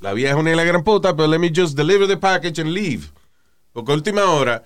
[0.00, 2.58] La vieja es una de la gran puta, pero let me just deliver the package
[2.60, 3.10] and leave.
[3.74, 4.62] Porque última hora,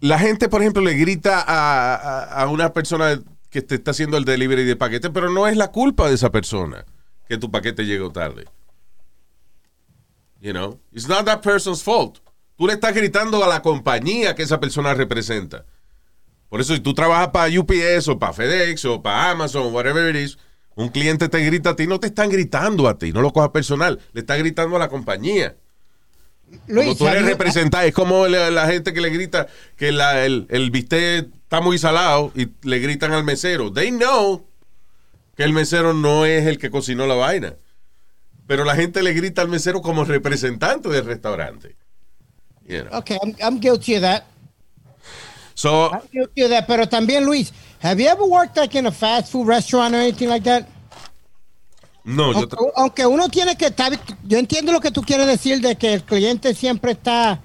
[0.00, 4.16] la gente, por ejemplo, le grita a, a- a una persona que te está haciendo
[4.16, 6.84] el delivery de paquete, pero no es la culpa de esa persona.
[7.28, 8.46] que tu paquete llegó tarde.
[10.40, 12.18] You know, it's not that person's fault.
[12.56, 15.64] Tú le estás gritando a la compañía que esa persona representa.
[16.50, 20.20] Por eso, si tú trabajas para UPS o para FedEx o para Amazon, whatever it
[20.22, 20.36] is,
[20.74, 23.50] un cliente te grita a ti, no te están gritando a ti, no lo cojas
[23.50, 25.56] personal, le estás gritando a la compañía.
[26.50, 30.24] Como Luis, tú eres representante, es como la, la gente que le grita que la-
[30.26, 33.72] el, el bistec está muy salado y le gritan al mesero.
[33.72, 34.44] They know
[35.36, 37.54] que el mesero no es el que cocinó la vaina.
[38.48, 41.76] Pero la gente le grita al mesero como representante del restaurante.
[42.66, 42.98] You know.
[42.98, 44.24] Okay, I'm, I'm guilty of that.
[45.54, 46.66] So, I'm guilty of that.
[46.66, 50.28] Pero también, Luis, have you ever worked like in a fast food restaurant or anything
[50.28, 50.66] like that?
[52.04, 53.92] no, yo Aunque, tra- aunque uno tiene que estar,
[54.24, 57.40] yo entiendo lo que tú quieres decir de que el cliente siempre está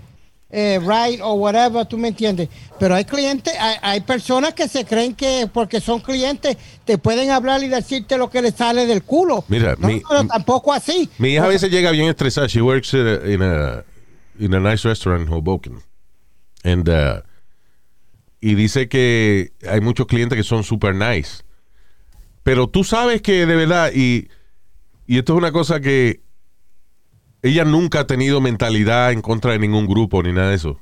[0.49, 2.47] eh, right o whatever, tú me entiendes.
[2.79, 7.31] Pero hay clientes, hay, hay personas que se creen que porque son clientes te pueden
[7.31, 9.43] hablar y decirte lo que les sale del culo.
[9.49, 11.09] Mira, no, mi- pero tampoco así.
[11.17, 12.47] mi hija a veces llega bien estresada.
[12.47, 13.83] She works in a, in a,
[14.39, 15.81] in a nice restaurant in Hoboken.
[16.63, 17.21] And, uh,
[18.41, 21.43] y dice que hay muchos clientes que son super nice.
[22.43, 24.27] Pero tú sabes que de verdad, y,
[25.07, 26.21] y esto es una cosa que
[27.41, 30.79] ella nunca ha tenido mentalidad en contra de ningún grupo ni nada de eso.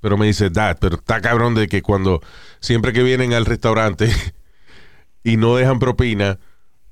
[0.00, 2.20] Pero me dice, Dad, pero está cabrón de que cuando
[2.60, 4.10] siempre que vienen al restaurante
[5.24, 6.38] y no dejan propina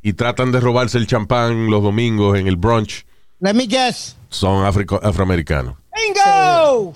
[0.03, 3.05] y tratan de robarse el champán los domingos en el brunch,
[3.41, 4.17] Let me guess.
[4.31, 5.77] son africo- afroamericanos.
[5.95, 6.95] Bingo!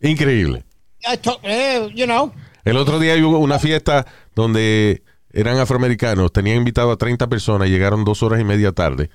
[0.00, 0.64] Increíble.
[1.06, 2.32] I eh, you know.
[2.64, 8.04] El otro día hubo una fiesta donde eran afroamericanos, tenían invitado a 30 personas, llegaron
[8.04, 9.10] dos horas y media tarde.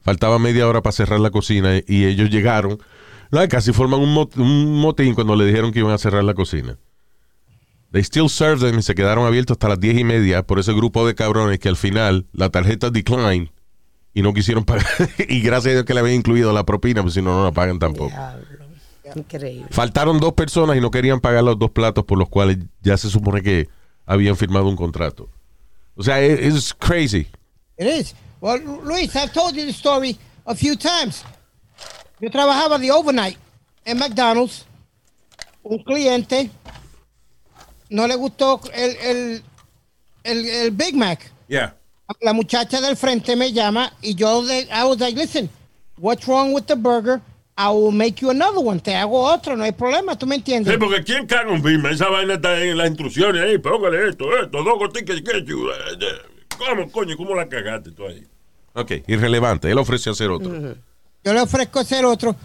[0.00, 2.78] Faltaba media hora para cerrar la cocina y ellos llegaron.
[3.30, 6.34] No, casi forman un, mot- un motín cuando le dijeron que iban a cerrar la
[6.34, 6.78] cocina.
[7.92, 10.72] They still served them y se quedaron abiertos hasta las 10 y media por ese
[10.72, 13.50] grupo de cabrones que al final la tarjeta decline
[14.14, 14.86] y no quisieron pagar.
[15.28, 17.52] y gracias a Dios que le habían incluido la propina, pues si no, no la
[17.52, 18.14] pagan tampoco.
[19.14, 19.68] Increíble.
[19.70, 23.08] Faltaron dos personas y no querían pagar los dos platos por los cuales ya se
[23.10, 23.68] supone que
[24.06, 25.28] habían firmado un contrato.
[25.96, 27.26] O sea, es crazy.
[27.76, 28.14] It is.
[28.40, 31.24] Well, Luis, I've told you the story a few times.
[32.20, 33.36] Yo trabajaba de overnight
[33.84, 34.64] en McDonald's.
[35.62, 36.50] Un cliente
[37.90, 39.42] no le gustó el, el,
[40.24, 41.30] el, el Big Mac.
[41.48, 41.74] Yeah.
[42.20, 45.50] La muchacha del frente me llama y yo I was like, listen,
[45.98, 47.20] what's wrong with the burger?
[47.60, 48.78] I will make you another one.
[48.78, 50.72] Te hago otro, no hay problema, ¿tú me entiendes?
[50.72, 51.90] Sí, porque ¿quién caga un bima?
[51.90, 53.58] Esa vaina está en las instrucciones ahí.
[53.58, 56.06] Póngale esto, esto, dos gotitas eh, eh.
[56.56, 57.16] ¿Cómo, coño?
[57.16, 58.24] ¿Cómo la cagaste tú ahí?
[58.74, 59.68] Ok, irrelevante.
[59.68, 60.52] Él ofreció hacer otro.
[61.24, 62.36] Yo le ofrezco hacer otro.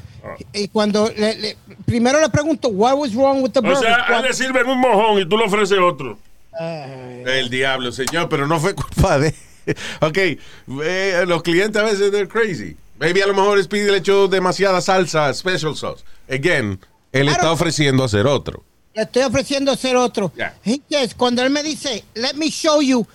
[0.51, 3.77] Y cuando le, le- primero le pregunto, what was wrong with the O burger?
[3.83, 6.17] sea, a él le sirven un mojón y tú le ofreces otro.
[6.59, 9.33] El diablo, señor, pero no fue culpa de.
[10.01, 12.75] Ok, eh, los clientes a veces they're crazy.
[12.99, 16.03] Maybe a lo mejor Speedy le echó demasiada salsa, special sauce.
[16.29, 16.79] Again,
[17.11, 17.53] él está Claro.
[17.53, 18.63] ofreciendo hacer otro.
[18.95, 20.31] le estoy ofreciendo hacer otro.
[20.35, 20.53] Yeah.
[20.63, 23.05] He says, cuando él me dice, let me show you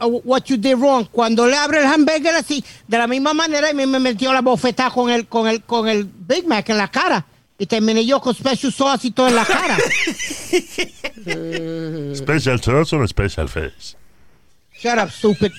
[0.00, 3.68] uh, what you did wrong, cuando le abre el hamburger así, de la misma manera,
[3.70, 6.78] y me, me metió la bofetada con el, con, el, con el Big Mac en
[6.78, 7.26] la cara.
[7.58, 9.76] Y terminé yo con special sauce y todo en la cara.
[12.14, 13.96] Special sauce o special face.
[14.78, 15.52] Shut up, stupid.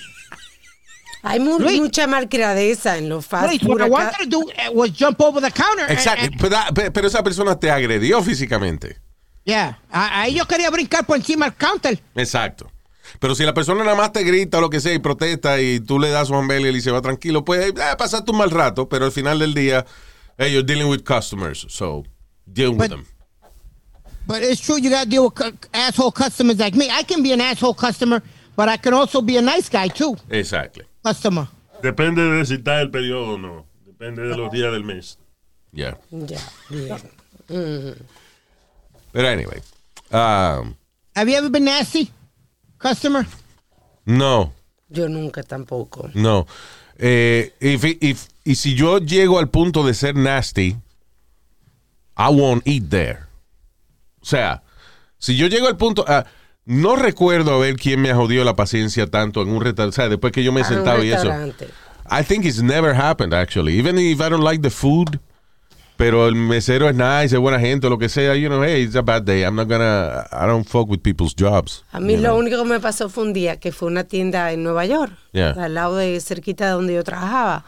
[1.22, 1.80] Hay mu- Luis.
[1.80, 3.70] mucha malcriadeza en los fast Luis, food.
[3.80, 5.84] what I wanted to do was jump over the counter.
[5.88, 6.24] and- Exacto.
[6.24, 8.98] and- Pero, pero- pero esa persona te agredió físicamente.
[9.44, 12.00] yeah, a- ahí yo quería brincar por encima del counter.
[12.14, 12.70] Exacto.
[13.20, 15.80] Pero si la persona nada más te grita o lo que sea y protesta y
[15.80, 18.86] tú le das su hamburger y se va tranquilo, pues eh, pasaste un mal rato,
[18.88, 19.84] pero al final del día,
[20.36, 22.04] hey, you're dealing with customers, so
[22.46, 23.06] deal with But- them.
[24.26, 26.90] But it's true, you got to deal with asshole customers like me.
[26.90, 28.22] I can be an asshole customer,
[28.56, 30.16] but I can also be a nice guy too.
[30.28, 30.84] Exactly.
[31.12, 31.46] Customer.
[31.82, 33.66] Depende de si está el periodo o no.
[33.86, 35.18] Depende de los días del mes.
[35.72, 35.96] Yeah.
[36.10, 36.96] Ya, bien.
[39.12, 39.60] Pero anyway.
[40.10, 40.74] um,
[41.14, 42.10] Have you ever been nasty?
[42.78, 43.26] Customer?
[44.06, 44.52] no,
[44.90, 46.10] Yo nunca tampoco.
[46.14, 46.46] no.
[46.98, 50.76] Eh, if- if- y si yo llego al punto de ser nasty,
[52.16, 53.26] I won't eat there.
[54.20, 54.62] O sea,
[55.18, 56.04] si yo llego al punto...
[56.08, 56.24] ah,
[56.68, 59.88] no recuerdo a ver quién me ha jodido la paciencia tanto en un restaurante.
[59.88, 61.28] O sea, después que yo me he Ah, sentado y eso.
[62.10, 63.78] I think it's never happened, actually.
[63.78, 65.18] Even if I don't like the food,
[65.96, 68.82] pero el mesero es nice, es buena gente, o lo que sea, you know, hey,
[68.82, 69.42] it's a bad day.
[69.44, 71.84] I'm not gonna, I don't fuck with people's jobs.
[71.90, 72.38] A mí lo know.
[72.38, 75.50] único que me pasó fue un día que fue una tienda en Nueva York, Yeah.
[75.58, 77.64] al lado de cerquita de donde yo trabajaba.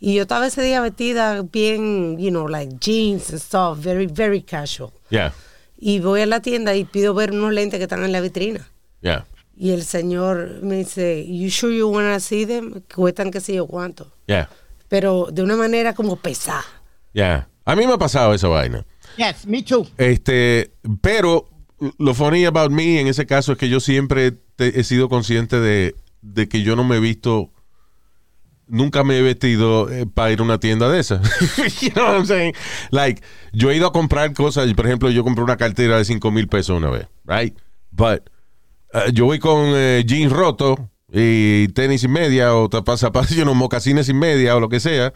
[0.00, 4.40] Y yo estaba ese día vestida bien, you know, like jeans and stuff, very, very
[4.42, 4.92] casual.
[5.10, 5.32] Yeah,
[5.80, 8.68] Y voy a la tienda y pido ver unos lentes que están en la vitrina.
[9.00, 9.26] yeah.
[9.56, 12.80] Y el señor me dice, you sure you wanna see them?
[12.94, 14.10] Cuestan qué sé yo cuánto.
[14.26, 14.48] Yeah,
[14.88, 16.64] Pero de una manera como pesada.
[17.12, 17.48] yeah.
[17.66, 18.86] A mí me ha pasado esa vaina.
[19.18, 19.86] Yes, me too.
[19.98, 21.48] Este, pero
[21.98, 25.60] lo funny about me en ese caso es que yo siempre te- he sido consciente
[25.60, 27.50] de, de que yo no me he visto,
[28.70, 31.20] nunca me he vestido eh, para ir a una tienda de esas.
[31.80, 32.54] you know what I'm saying?
[32.90, 36.30] Like, yo he ido a comprar cosas, por ejemplo, yo compré una cartera de 5
[36.30, 37.56] mil pesos una vez, right?
[37.90, 38.30] But
[38.94, 40.78] eh, yo voy con eh, jeans rotos
[41.12, 44.80] y tenis y media o tapa- zapatos, you know, mocasines y media o lo que
[44.80, 45.12] sea,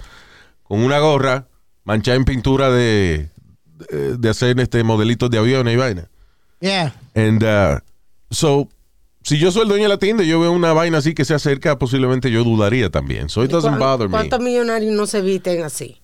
[0.62, 1.48] con una gorra
[1.84, 3.30] manchada en pintura de,
[3.90, 6.08] de, de hacer este modelitos de aviones y vaina.
[6.60, 6.94] Yeah.
[7.14, 7.80] And uh,
[8.30, 8.68] so,
[9.24, 11.24] si yo soy el dueño de la tienda y yo veo una vaina así que
[11.24, 13.28] se acerca, posiblemente yo dudaría también.
[13.28, 14.12] So it doesn't ¿Cuán- bother me.
[14.12, 16.00] ¿Cuántos millonarios no se visten así?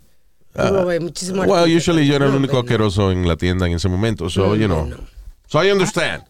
[0.52, 2.60] Ves, muchísimos Well, usually yo era el único ven, ¿no?
[2.62, 4.28] asqueroso en la tienda en ese momento.
[4.28, 4.88] So, you know.
[5.46, 6.24] So I understand.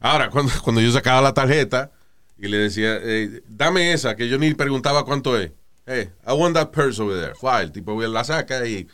[0.00, 1.90] Ahora, cuando, cuando yo sacaba la tarjeta
[2.38, 5.50] y le decía, eh, dame esa, que yo ni preguntaba cuánto es.
[5.86, 7.34] Hey, I want that purse over there.
[7.34, 8.86] Fue, el tipo la saca y,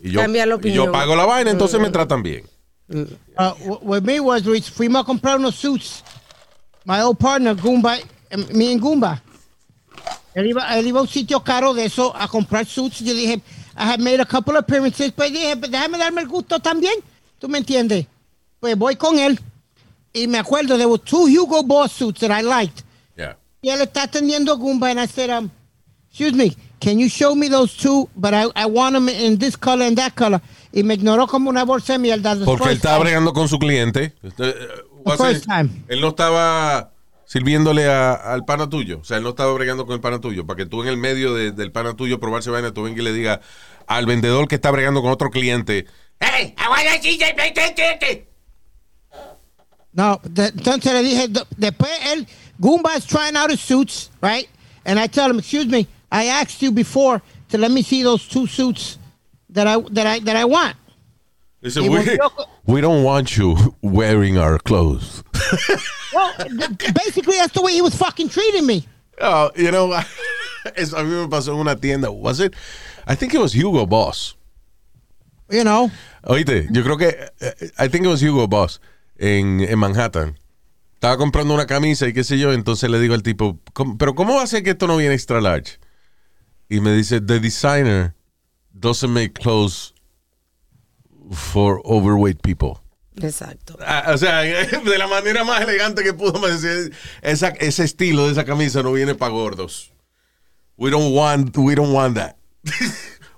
[0.00, 2.44] y yo, Cambia la y yo pago la vaina, entonces me tratan bien.
[2.88, 3.04] Uh,
[3.38, 6.02] wh- what me was, Luis, fuimos a comprar unos suits.
[6.84, 7.98] My old partner, Goomba,
[8.30, 9.20] em, me and Goomba.
[10.34, 13.00] Él iba, él iba a un sitio caro de eso a comprar suits.
[13.00, 13.40] Yo dije,
[13.76, 16.94] I had made a couple of appearances, pues dije, pues déjame darme el gusto también.
[17.38, 18.06] ¿Tú me entiendes?
[18.60, 19.38] Pues voy con él.
[20.12, 22.82] Y me acuerdo, there were two Hugo Boss suits that I liked.
[23.16, 23.36] Yeah.
[23.62, 25.50] Y él está atendiendo Goomba, and I said, um,
[26.08, 28.08] excuse me, can you show me those two?
[28.16, 30.40] But I, I want them in this color and that color.
[30.72, 32.36] Y me ignoró como una bolsa de mierda.
[32.44, 34.14] Porque él estaba bregando con su cliente.
[35.46, 35.70] Time.
[35.88, 36.92] Él no estaba
[37.26, 38.98] sirviéndole a- al pana tuyo.
[39.00, 40.46] O sea, él no estaba bregando con el pana tuyo.
[40.46, 43.02] Para que tú en el medio de- del pana tuyo probarse vaina, tú vengas y
[43.04, 43.40] le digas
[43.86, 45.86] al vendedor que está bregando con otro cliente.
[46.20, 46.54] ¡Hey!
[46.58, 48.26] I want a CJ Play
[49.92, 52.26] No, de- entonces le dije, de- después él,
[52.58, 54.48] Goomba is trying out his suits, right?
[54.84, 58.28] And I tell him, excuse me, I asked you before to let me see those
[58.28, 58.98] two suits
[59.52, 60.76] that I that I that I want.
[61.62, 61.76] Dice,
[62.66, 65.22] we, don't want you wearing our clothes.
[66.12, 66.32] Well,
[66.92, 68.84] basically that's the way he was fucking treating me.
[69.20, 69.92] Oh, you know,
[70.76, 72.10] eso a mí me pasó en una tienda.
[72.10, 72.52] Was it?
[73.06, 74.34] I think it was Hugo Boss.
[75.48, 75.88] You know,
[76.24, 78.80] Oíste, yo creo que, eh, I think it was Hugo Boss
[79.18, 80.36] en, en Manhattan.
[80.94, 84.14] Estaba comprando una camisa y qué sé yo, entonces le digo al tipo, "¿Cómo- pero
[84.16, 85.78] ¿cómo va a ser que esto no viene extra large?
[86.68, 88.14] Y me dice, the designer
[88.72, 89.94] doesn't make clothes
[91.30, 92.80] for overweight people.
[93.16, 93.76] Exacto.
[93.80, 98.26] Ah, o sea, de la manera más elegante que pudo me decir, esa, ese estilo
[98.26, 99.92] de esa camisa no viene para gordos.
[100.76, 102.36] We don't want, we don't want that.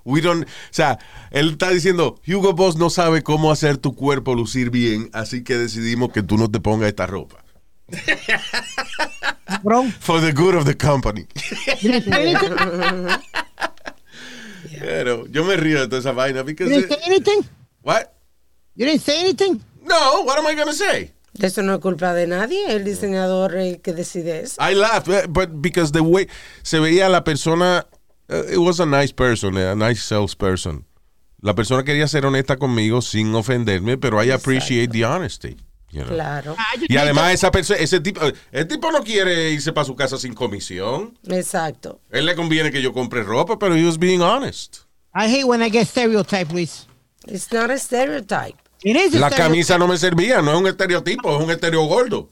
[0.05, 0.99] We don't, o sea,
[1.31, 5.57] él está diciendo, Hugo Boss no sabe cómo hacer tu cuerpo lucir bien, así que
[5.57, 7.41] decidimos que tú no te pongas esta ropa.
[9.63, 9.85] bro.
[10.01, 11.25] For the good of the company.
[14.79, 16.43] Pero yo me río de toda esa vaina.
[16.43, 17.47] Because didn't say anything.
[17.83, 18.13] What?
[18.75, 19.61] You didn't say anything.
[19.85, 21.11] No, what am I gonna say?
[21.41, 24.61] Eso no es culpa de nadie, el diseñador el que decide eso.
[24.61, 26.27] I laughed, eh, but because the way
[26.61, 27.85] se veía la persona,
[28.29, 30.85] uh, it was a nice person, a nice salesperson.
[31.41, 35.57] La persona quería ser honesta conmigo sin ofenderme, pero I appreciate the honesty.
[35.91, 36.13] you know.
[36.13, 39.73] Claro, I just Y hate además esa persona, ese tipo, el tipo no quiere irse
[39.73, 41.17] para su casa sin comisión.
[41.27, 41.99] exacto.
[42.11, 44.85] Él le conviene que yo compre ropa, pero he was being honest.
[45.15, 46.87] I hate when I get stereotyped, Luis.
[47.27, 48.55] It's not a stereotype.
[48.83, 49.35] It is a La stereotype.
[49.37, 52.27] camisa no me servía, no es un estereotipo, es un estereo gordo.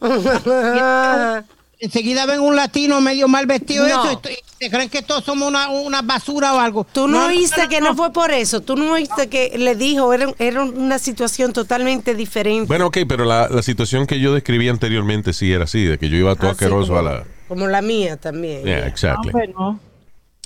[1.80, 4.04] Enseguida ven un latino medio mal vestido No.
[4.12, 4.21] eso,
[4.60, 6.84] se creen que todos somos una, una basura o algo.
[6.84, 8.62] Tú no, oíste que no fue por eso.
[8.62, 12.67] Tú no oíste que le dijo, era, era una situación totalmente diferente.
[12.67, 16.08] Bueno, ok, pero la, la situación que yo describí anteriormente sí era así, de que
[16.10, 17.23] yo iba todo Así asqueroso como, a la...
[17.47, 18.63] como la mía también.
[18.63, 19.32] Yeah, exactly.
[19.32, 19.80] Bueno,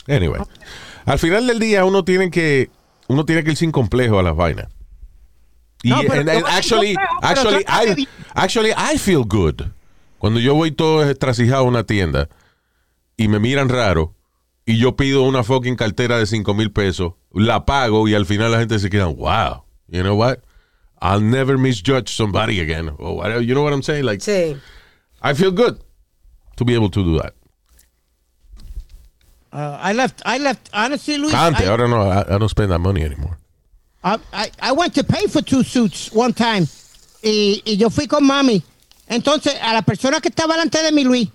[0.07, 0.39] Anyway,
[1.05, 2.69] al final del día uno tiene que
[3.07, 4.67] uno tiene que ir sin complejo a las vainas.
[5.83, 9.61] Y No, pero and- actually, actually, I, actually, I feel good.
[10.17, 12.29] Cuando yo voy todo estrasijado a una tienda
[13.17, 14.13] y me miran raro
[14.65, 18.51] y yo pido una fucking cartera de 5 mil pesos, la pago y al final
[18.51, 20.39] la gente se queda, wow, you know what?
[21.01, 22.89] I'll never misjudge somebody again.
[22.97, 23.41] Or whatever.
[23.41, 24.05] You know what I'm saying?
[24.05, 24.57] Like, Sí.
[25.21, 25.77] I feel good
[26.55, 27.33] to be able to do that.
[29.55, 32.71] Uh, I left, I left, honestly, Luis, Antes, I, ahora no, I, I don't spend
[32.71, 33.37] that money anymore.
[34.03, 36.67] I, I, I went to pay for two suits one time
[37.23, 38.61] y, y yo fui con mami.
[39.07, 41.29] Entonces, a la persona que estaba delante de mí, Luis,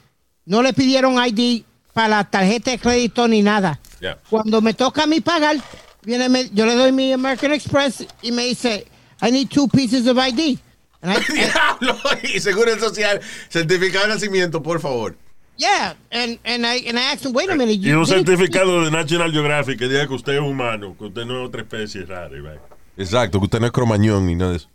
[0.46, 1.62] no le pidieron ID
[1.92, 3.80] para la tarjeta de crédito ni nada.
[4.00, 4.18] Yeah.
[4.28, 5.56] Cuando me toca a mí pagar,
[6.02, 8.86] viene, me- yo le doy mi American Express y me dice,
[9.22, 10.58] I need two pieces of ID.
[11.02, 11.96] And I- Diablo.
[12.22, 15.16] Y seguro social, certificado de nacimiento, por favor.
[15.60, 17.78] Yeah, and, and, I, and I asked him, wait a minute.
[17.78, 21.24] Y un didn't- certificado de National Geographic que diga que usted es humano, que usted
[21.26, 22.34] no es otra especie rara.
[22.36, 22.60] y vaina.
[22.96, 24.68] Exacto, que usted no es cromañón ni nada de eso.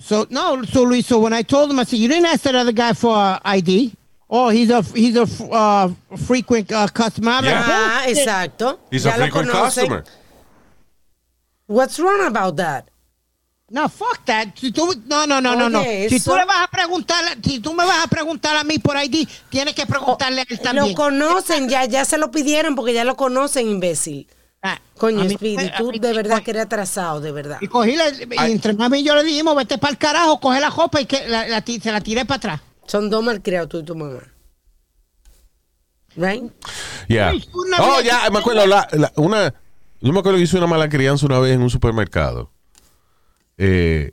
[0.00, 2.54] So no, so Luis, so when I told him, I said, you didn't ask that
[2.54, 3.92] other guy for uh, ID.
[4.28, 5.88] Oh, he's a he's a uh,
[6.26, 7.40] frequent uh, customer.
[7.42, 7.62] Yeah.
[7.66, 8.78] Ah, exacto.
[8.90, 10.04] He's Ya a frequent customer.
[11.66, 12.88] What's wrong about that?
[13.68, 14.48] No, fuck that.
[14.54, 15.82] Si tú, no, no, no, no, no.
[15.82, 18.78] Si eso- tú le vas a preguntar, si tú me vas a preguntar a mí
[18.78, 20.94] por ID, tienes que preguntarle a él Lo también.
[20.94, 24.28] conocen, ya, ya se lo pidieron porque ya lo conocen, imbécil.
[24.62, 27.58] Ah, Coño, mí- Speedy, a tú mí- de verdad que eres atrasado, de verdad.
[27.60, 30.60] Y cogí la, y entre mami y yo le dijimos, vete para el carajo, coge
[30.60, 32.60] la copa y que la, la se la tiré para atrás.
[32.86, 34.20] Son dos malcriados, tú y tu mamá.
[36.16, 36.44] Right?
[37.08, 37.32] Yeah.
[37.78, 38.66] Oh, ya, me acuerdo.
[38.66, 39.52] La, la- una,
[40.00, 42.50] yo me acuerdo que hice una mala crianza una vez en un supermercado.
[43.58, 44.12] Eh,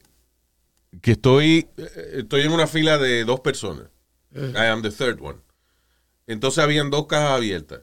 [1.02, 1.90] que estoy, eh,
[2.20, 3.88] estoy en una fila de dos personas.
[4.36, 5.40] I am the third one.
[6.28, 7.82] Entonces habían dos cajas abiertas.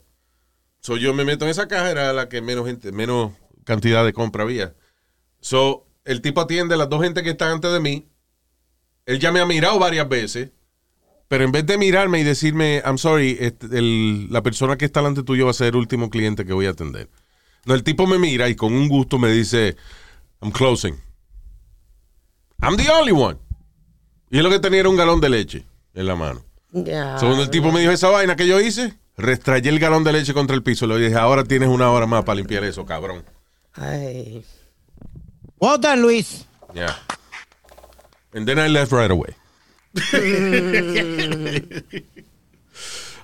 [0.80, 3.32] So yo me meto en esa caja, era la que menos gente, menos
[3.64, 4.74] cantidad de compra había.
[5.40, 8.08] So, el tipo atiende a las dos gente que están antes de mí.
[9.06, 10.50] Él ya me ha mirado varias veces.
[11.28, 15.00] Pero en vez de mirarme y decirme, I'm sorry, este, el- la persona que está
[15.00, 17.08] delante tuyo va a ser el último cliente que voy a atender.
[17.66, 19.76] No, el tipo me mira y con un gusto me dice,
[20.40, 20.96] I'm closing.
[22.62, 23.38] I'm the only one.
[24.30, 26.44] Y es lo que tenía era un galón de leche en la mano.
[26.72, 27.18] Ya.
[27.18, 30.12] So, cuando el tipo me dijo esa vaina que yo hice, restrayé el galón de
[30.12, 30.86] leche contra el piso.
[30.86, 33.24] Le dije, ahora tienes una hora más para limpiar eso, cabrón.
[33.74, 34.44] Ay.
[35.58, 36.46] Well done, Luis.
[36.74, 36.96] Yeah.
[38.32, 39.34] And then I left right away.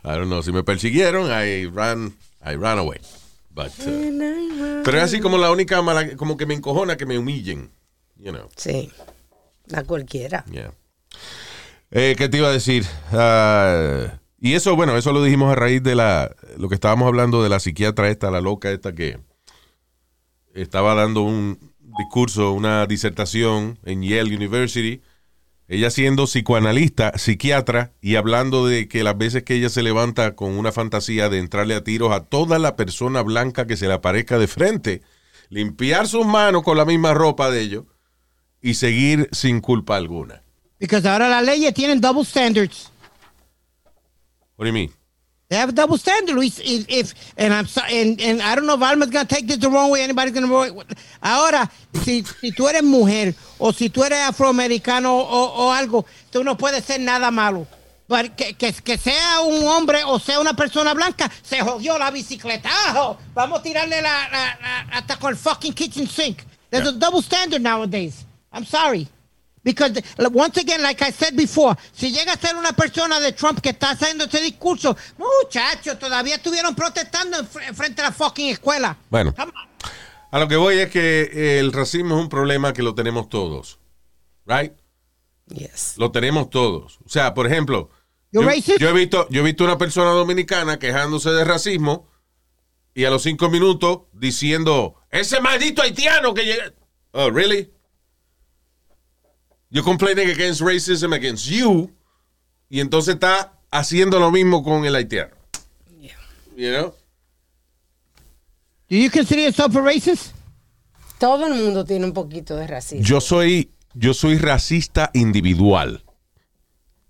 [0.05, 0.43] I don't know.
[0.43, 2.14] Si me persiguieron, I ran,
[2.45, 3.01] I ran away.
[3.55, 7.18] But, uh, pero es así como la única mala, como que me encojona que me
[7.18, 7.70] humillen.
[8.18, 8.49] You know.
[8.57, 8.91] Sí.
[9.72, 10.44] A cualquiera.
[11.90, 12.84] Eh, ¿Qué te iba a decir?
[13.12, 17.42] Ah, y eso, bueno, eso lo dijimos a raíz de la, lo que estábamos hablando
[17.42, 19.18] de la psiquiatra esta, la loca esta que
[20.54, 25.02] estaba dando un discurso, una disertación en Yale University.
[25.68, 30.56] Ella siendo psicoanalista, psiquiatra, y hablando de que las veces que ella se levanta con
[30.56, 34.38] una fantasía de entrarle a tiros a toda la persona blanca que se le aparezca
[34.38, 35.02] de frente,
[35.48, 37.84] limpiar sus manos con la misma ropa de ellos
[38.66, 40.42] y seguir sin culpa alguna.
[40.78, 42.90] Because ahora las leyes tienen double standards.
[44.56, 44.92] What do you mean?
[45.48, 46.58] They have a double standard, Luis.
[46.58, 49.58] If, if and I'm so, and, and I don't know if Alma's gonna take this
[49.58, 50.02] the wrong way.
[50.02, 50.48] Anybody's gonna.
[51.22, 51.70] Ahora,
[52.02, 56.56] si, si tú eres mujer o si tú eres afroamericano o, o algo, tú no
[56.56, 57.66] puedes ser nada malo.
[58.08, 62.10] Pero que, que, que sea un hombre o sea una persona blanca, se jodió la
[62.10, 62.68] bicicleta.
[62.88, 63.16] ¡Ajo!
[63.32, 66.42] Vamos a tirarle la, la- la- hasta con el fucking kitchen sink.
[66.70, 68.25] There's a double standard nowadays.
[68.57, 69.07] I'm sorry.
[69.62, 70.00] Because,
[70.32, 73.70] once again, like I said before, si llega a ser una persona de Trump que
[73.70, 78.96] está haciendo ese discurso, muchachos, todavía estuvieron protestando en fr- frente a la fucking escuela.
[79.11, 79.34] Bueno.
[80.30, 83.78] A lo que voy es que el racismo es un problema que lo tenemos todos.
[84.46, 84.72] Right?
[85.48, 85.94] Yes.
[85.96, 86.98] Lo tenemos todos.
[87.04, 87.90] O sea, por ejemplo,
[88.30, 88.42] yo,
[88.78, 92.09] yo he visto, yo he visto una persona dominicana quejándose de racismo
[92.94, 96.72] y a los cinco minutos diciendo, ese maldito haitiano que llega.
[97.11, 97.72] Oh, really?
[99.76, 101.90] You're complaining against racism against you
[102.70, 105.36] y entonces está haciendo lo mismo con el haitiano.
[106.56, 106.94] You know?
[108.88, 110.32] Do you consider yourself a racist?
[111.18, 113.04] Todo el mundo tiene un poquito de racismo.
[113.04, 116.02] Yo soy, yo soy racista individual.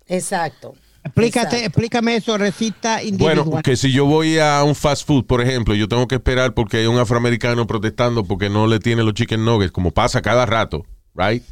[0.05, 0.75] Exacto.
[1.05, 3.45] Explícate, explícame eso, recita individual.
[3.45, 6.53] Bueno, que si yo voy a un fast food, por ejemplo, yo tengo que esperar
[6.53, 10.45] porque hay un afroamericano protestando porque no le tiene los chicken nuggets, como pasa cada
[10.45, 11.45] rato, right?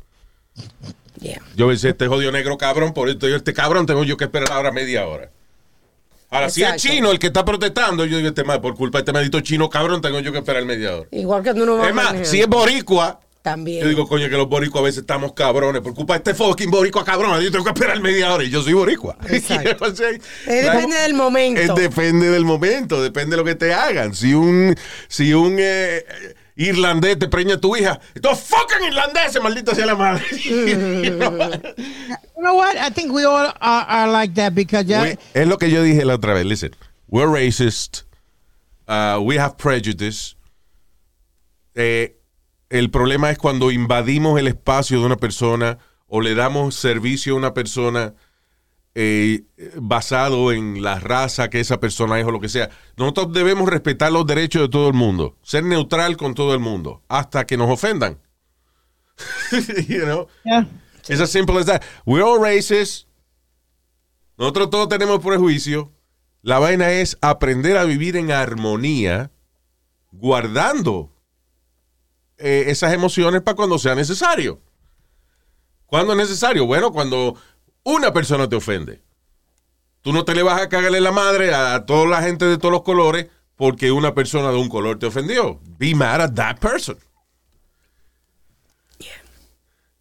[1.19, 1.41] Yeah.
[1.55, 4.51] Yo pensé, este jodido negro cabrón, por esto, yo, este cabrón tengo yo que esperar
[4.51, 5.29] ahora media hora.
[6.29, 9.01] Ahora, si es chino el que está protestando, yo digo, este mal, por culpa de
[9.03, 11.07] este maldito chino cabrón, tengo yo que esperar media hora.
[11.11, 13.83] Igual que tú no vas Es más, si es boricua, También.
[13.83, 16.69] yo digo, coño, que los boricuas a veces estamos cabrones, por culpa de este fucking
[16.71, 19.15] boricua cabrón, yo tengo que esperar media hora y yo soy boricua.
[19.29, 19.85] Exacto.
[19.85, 21.61] O sea, Eh, depende del momento.
[21.61, 24.13] es depende del momento, depende de lo que te hagan.
[24.13, 24.75] Si un,
[25.07, 26.03] si un eh,
[26.55, 30.23] irlandés te preña tu hija, estos fucking irlandeses, maldita sea la madre.
[32.37, 32.75] You know what?
[32.77, 36.05] I think we all are, are like that because We- es lo que yo dije
[36.05, 36.45] la otra vez.
[36.45, 36.75] Listen,
[37.07, 38.03] we're racist.
[38.87, 40.35] uh, we have prejudice.
[41.75, 42.15] Eh,
[42.69, 45.77] el problema es cuando invadimos el espacio de una persona
[46.07, 48.13] o le damos servicio a una persona
[48.97, 49.43] eh,
[49.75, 52.69] basado en la raza que esa persona es o lo que sea.
[52.95, 57.03] Nosotros debemos respetar los derechos de todo el mundo, ser neutral con todo el mundo,
[57.09, 58.17] hasta que nos ofendan.
[59.87, 60.27] You know?
[60.45, 60.65] Yeah.
[61.07, 61.83] It's as simple as that.
[62.05, 63.07] We're all racist.
[64.37, 65.91] Nosotros todos tenemos prejuicio.
[66.41, 69.31] La vaina es aprender a vivir en armonía,
[70.11, 71.11] guardando
[72.37, 74.61] eh, esas emociones para cuando sea necesario.
[75.85, 76.65] ¿Cuándo es necesario?
[76.65, 77.35] Bueno, cuando
[77.85, 79.01] una persona te ofende.
[80.01, 82.71] Tú no te le vas a cagarle la madre a toda la gente de todos
[82.71, 85.59] los colores porque una persona de un color te ofendió.
[85.77, 86.97] Be mad at that person.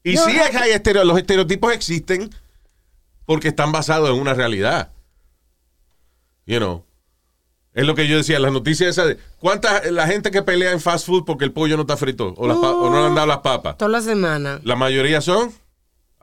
[0.03, 2.29] Y sí es que hay los estereotipos existen
[3.25, 4.93] porque están basados en una realidad.
[6.47, 6.85] You know.
[7.73, 10.81] Es lo que yo decía, las noticias esas de cuánta la gente que pelea en
[10.81, 13.27] fast food porque el pollo no está frito o, las o no le han dado
[13.27, 13.79] las papas.
[13.79, 14.61] Toda la semana.
[14.63, 15.53] La mayoría son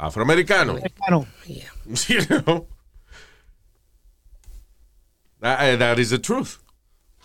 [0.02, 0.82] afroamericanos.
[0.96, 1.26] Claro.
[1.46, 1.70] Yeah.
[2.08, 2.68] You know?
[5.40, 6.58] That, that is the truth.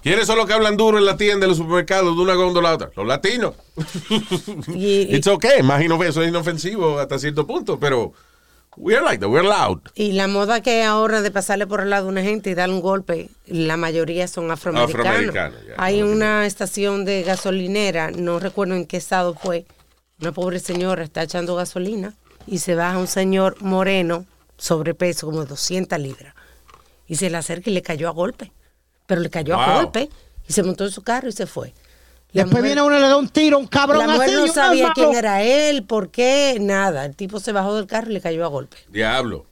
[0.02, 2.70] ¿Quiénes son los que hablan duro en la tienda, en los supermercados, de una góndola
[2.70, 2.90] a otra?
[2.94, 3.54] Los latinos.
[4.68, 5.62] Y, It's okay.
[5.62, 8.12] Más inof- eso es inofensivo hasta cierto punto, pero
[8.76, 9.28] we're like that.
[9.28, 9.80] We're loud.
[9.94, 12.54] y la moda que hay ahora de pasarle por el lado a una gente y
[12.54, 15.06] darle un golpe, la mayoría son afroamericanos.
[15.06, 15.74] Afroamericanos, ya.
[15.76, 19.66] Hay una estación de gasolinera, no recuerdo en qué estado fue,
[20.20, 22.14] una pobre señora está echando gasolina
[22.46, 24.26] y se baja un señor moreno,
[24.56, 26.34] sobrepeso, como de 200 libras,
[27.06, 28.52] y se le acerca y le cayó a golpe.
[29.06, 30.08] Pero le cayó a golpe
[30.48, 31.72] y se montó en su carro y se fue.
[32.32, 34.48] La Después mujer- viene uno y le da un tiro, un cabrón la mujer no
[34.48, 34.94] sabía malo.
[34.94, 37.04] quién era él, por qué, nada.
[37.04, 38.76] El tipo se bajó del carro y le cayó a golpe.
[38.88, 39.46] Diablo.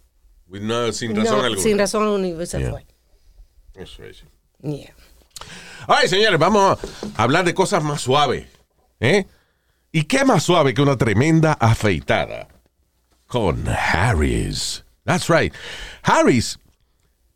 [0.49, 1.62] With no- sin razón No, alguna.
[1.62, 2.70] sin razón alguna y se Yeah.
[2.70, 2.86] fue.
[3.74, 4.24] Eso es.
[4.62, 4.92] Yeah.
[5.86, 6.78] Ay, señores, vamos
[7.16, 8.47] a hablar de cosas más suaves.
[9.01, 9.26] ¿eh?
[9.92, 12.49] ¿Y qué más suave que una tremenda afeitada?
[13.35, 14.85] Con Harris.
[15.05, 15.53] That's right.
[16.05, 16.57] Harris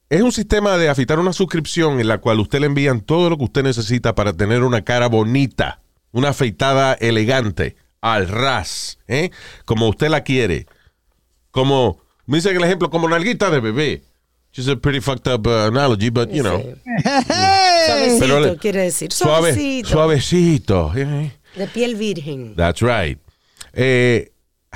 [0.08, 3.36] es un sistema de afeitar una suscripción en la cual usted le envían todo lo
[3.36, 5.80] que usted necesita para tener una cara bonita,
[6.12, 9.30] una afeitada elegante, al ras, ¿eh?
[9.64, 10.66] como usted la quiere.
[11.50, 14.02] Como, me dicen el ejemplo, como nalguita de bebé.
[14.50, 16.58] Which is a pretty fucked up uh, analogy, but you know.
[16.60, 16.74] Sí.
[17.88, 19.10] Suavecito, le- quiere decir.
[19.12, 19.88] Suave, Suavecito.
[19.88, 20.92] suavecito.
[20.94, 21.32] eh.
[21.56, 22.54] De piel virgen.
[22.54, 23.18] That's right.
[23.72, 24.30] Eh,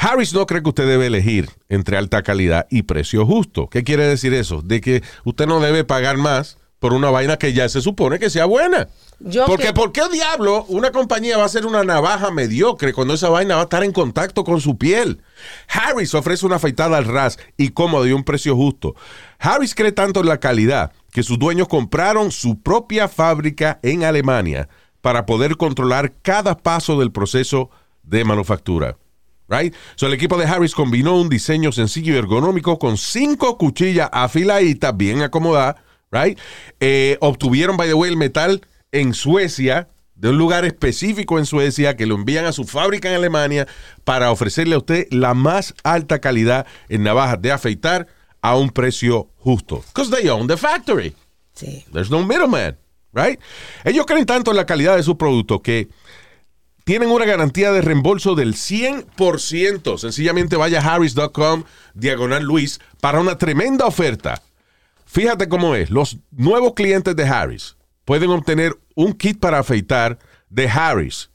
[0.04, 3.68] Harris no cree que usted debe elegir entre alta calidad y precio justo.
[3.68, 4.60] ¿Qué quiere decir eso?
[4.60, 8.28] De que usted no debe pagar más por una vaina que ya se supone que
[8.28, 8.88] sea buena.
[9.20, 13.14] Yo Porque que- ¿por qué diablo una compañía va a ser una navaja mediocre cuando
[13.14, 15.22] esa vaina va a estar en contacto con su piel?
[15.68, 18.96] Harris ofrece una afeitada al ras y cómodo y un precio justo.
[19.38, 24.68] Harris cree tanto en la calidad que sus dueños compraron su propia fábrica en Alemania
[25.00, 27.70] para poder controlar cada paso del proceso
[28.02, 28.96] de manufactura.
[29.52, 29.74] Right?
[29.96, 34.96] So, el equipo de Harris combinó un diseño sencillo y ergonómico con cinco cuchillas afiladitas,
[34.96, 35.76] bien acomodadas,
[36.10, 36.38] right?
[36.80, 41.96] Eh, obtuvieron, by the way, el metal en Suecia, de un lugar específico en Suecia,
[41.96, 43.68] que lo envían a su fábrica en Alemania
[44.04, 48.06] para ofrecerle a usted la más alta calidad en navajas de afeitar
[48.40, 49.84] a un precio justo.
[49.94, 51.14] Because they own the factory.
[51.54, 51.84] Sí.
[51.92, 52.78] There's no middleman,
[53.12, 53.38] right?
[53.84, 55.88] Ellos creen tanto en la calidad de su producto que
[56.84, 59.98] tienen una garantía de reembolso del 100%.
[59.98, 61.64] Sencillamente vaya a harris.com,
[61.94, 64.42] diagonal Luis, para una tremenda oferta.
[65.06, 65.90] Fíjate cómo es.
[65.90, 70.18] Los nuevos clientes de Harris pueden obtener un kit para afeitar
[70.48, 71.30] de Harris.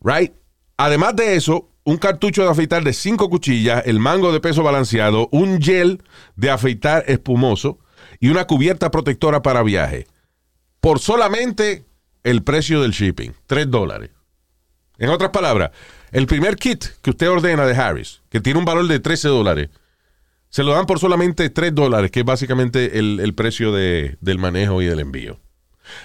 [0.00, 0.32] Right?
[0.76, 5.28] Además de eso, un cartucho de afeitar de cinco cuchillas, el mango de peso balanceado,
[5.30, 6.02] un gel
[6.34, 7.78] de afeitar espumoso
[8.20, 10.06] y una cubierta protectora para viaje.
[10.80, 11.84] Por solamente
[12.24, 14.10] el precio del shipping, 3 dólares.
[14.98, 15.70] En otras palabras,
[16.12, 19.70] el primer kit que usted ordena de Harris, que tiene un valor de 13 dólares,
[20.50, 24.38] se lo dan por solamente 3 dólares, que es básicamente el, el precio de- del
[24.38, 25.40] manejo y del envío.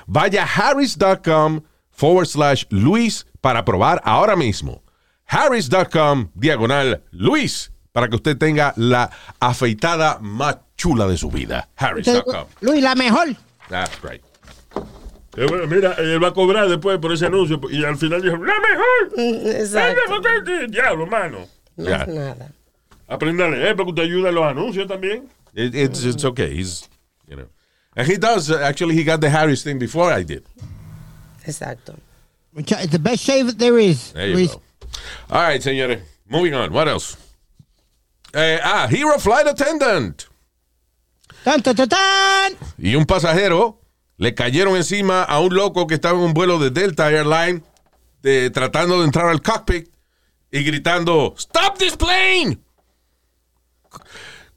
[0.07, 1.61] Vaya a harris.com
[1.91, 4.83] forward slash Luis para probar ahora mismo.
[5.27, 11.69] Harris.com diagonal Luis para que usted tenga la afeitada más chula de su vida.
[11.75, 12.45] Harris.com.
[12.61, 13.35] Luis, la mejor.
[13.69, 14.23] That's right.
[15.37, 18.35] Eh, bueno, Mira, él va a cobrar después por ese anuncio y al final dijo,
[18.37, 19.11] ¡la mejor!
[19.15, 20.21] Mm, Exacto.
[20.69, 21.47] Diablo, mano.
[21.77, 21.97] No Ya.
[22.03, 22.51] es nada.
[23.07, 25.29] Aprenda a leer porque usted ayuda en los anuncios también.
[25.53, 26.55] It- it's, it's okay.
[26.59, 26.89] He's,
[27.27, 27.47] you know.
[27.95, 28.49] And he does.
[28.51, 30.43] Actually, he got the Harris thing before I did.
[31.45, 31.95] Exacto.
[32.55, 34.11] It's the best shave there is.
[34.13, 34.51] There you Luis.
[34.53, 34.61] go.
[35.29, 36.01] All right, señores.
[36.27, 36.71] Moving on.
[36.71, 37.17] What else?
[38.33, 40.27] Eh, ah, Hero Flight Attendant.
[41.43, 42.53] Tan, tan, tan, tan.
[42.77, 43.79] y un pasajero
[44.19, 47.63] le cayeron encima a un loco que estaba en un vuelo de Delta Airline
[48.21, 49.89] de- tratando de entrar al cockpit
[50.51, 52.59] y gritando ¡Stop this plane!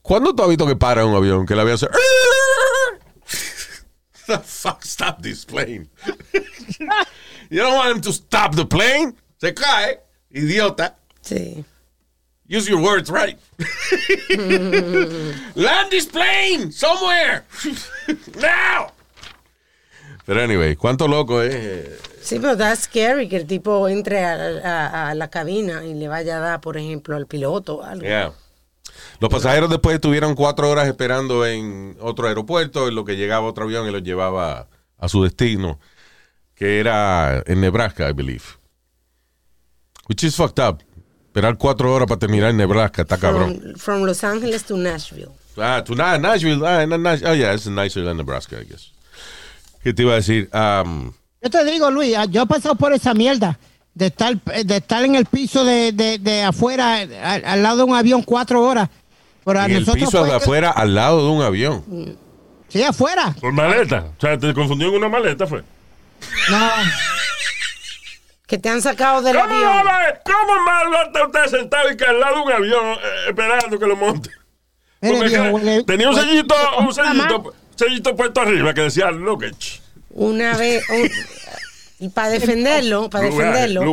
[0.02, 1.86] ¿Cuándo tú has visto que para un avión que la avión hace
[4.26, 5.88] The fuck stop this plane?
[7.50, 9.14] you don't want him to stop the plane.
[9.40, 9.98] Se cae,
[10.30, 10.94] idiota.
[11.22, 11.64] Sí.
[12.48, 13.38] Use your words right.
[15.56, 17.44] Land this plane somewhere.
[18.40, 18.92] Now.
[20.24, 21.98] Pero anyway, cuánto loco es.
[22.20, 26.06] Sí, pero that's scary que el tipo entre a, a- a la cabina y le
[26.08, 28.02] vaya a dar, por ejemplo, al piloto o algo.
[28.04, 28.32] Yeah.
[29.18, 33.64] Los pasajeros después estuvieron cuatro horas esperando en otro aeropuerto, en lo que llegaba otro
[33.64, 34.68] avión y los llevaba
[34.98, 35.80] a su destino,
[36.54, 38.44] que era en Nebraska, I believe.
[40.08, 40.82] Which is fucked up.
[41.26, 43.58] Esperar cuatro horas para terminar en Nebraska, está cabrón.
[43.60, 45.30] From, from Los Ángeles to Nashville.
[45.56, 46.64] Ah, to Na- Nashville.
[46.66, 48.90] Ah, no, Nash- oh, yeah, it's nicer than Nebraska, I guess.
[49.82, 50.48] ¿Qué te iba a decir?
[50.52, 53.58] Um, Yo te digo, Luis, ah, yo he pasado por esa mierda
[53.94, 57.82] de estar, de estar en el piso de, de, de afuera, al, al lado de
[57.84, 58.88] un avión cuatro horas.
[59.44, 62.16] Pero a en el piso fue de que- afuera, al lado de un avión.
[62.68, 63.34] Sí, afuera.
[63.40, 64.06] Por maleta.
[64.16, 65.62] O sea, te confundió en una maleta, fue.
[66.48, 66.70] No.
[68.46, 69.70] Que te han sacado del ¿Cómo, avión.
[69.70, 70.20] va a ver?
[70.24, 73.86] ¿Cómo malo está usted sentado y que al lado de un avión eh, esperando que
[73.86, 74.30] lo monte?
[75.00, 78.40] Mire, Porque viejo, que- huele- tenía un huele- sellito, un huele a sellito, sellito puesto
[78.40, 79.80] arriba que decía luggage.
[80.10, 81.10] Una vez, un-
[82.06, 83.88] y para defenderlo, para Lugaje, defenderlo, un-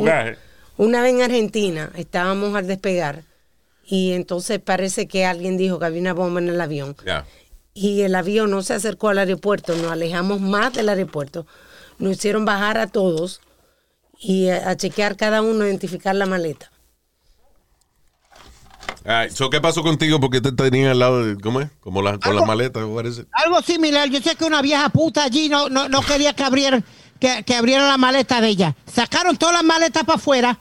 [0.78, 3.24] una vez en Argentina estábamos al despegar
[3.86, 6.96] y entonces parece que alguien dijo que había una bomba en el avión
[7.74, 11.46] y el avión no se acercó al aeropuerto, nos alejamos más del aeropuerto,
[11.98, 13.42] nos hicieron bajar a todos
[14.20, 16.72] y a, a chequear cada uno, identificar la maleta.
[19.34, 20.20] So, ¿Qué pasó contigo?
[20.20, 21.38] Porque te tenían al lado de.
[21.42, 21.70] ¿Cómo es?
[21.80, 23.26] Como la, con la Algo- maleta, parece.
[23.32, 24.08] Algo similar.
[24.10, 26.84] Yo sé que una vieja puta allí no, no, no quería que abrieran,
[27.20, 28.76] que, que abrieran la maleta de ella.
[28.94, 30.60] Sacaron todas las maletas para afuera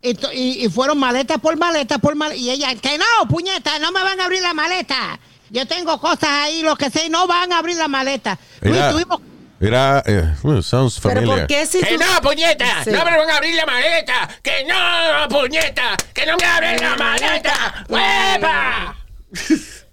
[0.00, 0.16] y,
[0.64, 2.40] y- fueron maleta por maleta por maleta.
[2.40, 5.20] Y ella, que no, puñeta, no me van a abrir la maleta.
[5.50, 8.38] Yo tengo cosas ahí, lo que sé, no van a abrir la maleta.
[8.62, 9.20] Luis, tuvimos-
[9.60, 11.38] era eh, well, sounds Pero familiar.
[11.40, 12.84] ¿por qué si ¡Que tú- no, puñeta!
[12.84, 12.90] Sí.
[12.90, 14.28] ¡No me van a abrir la maleta!
[14.42, 15.96] ¡Que no, puñeta!
[16.14, 17.84] ¡Que no me abren la maleta!
[17.88, 18.96] ¡Huepa!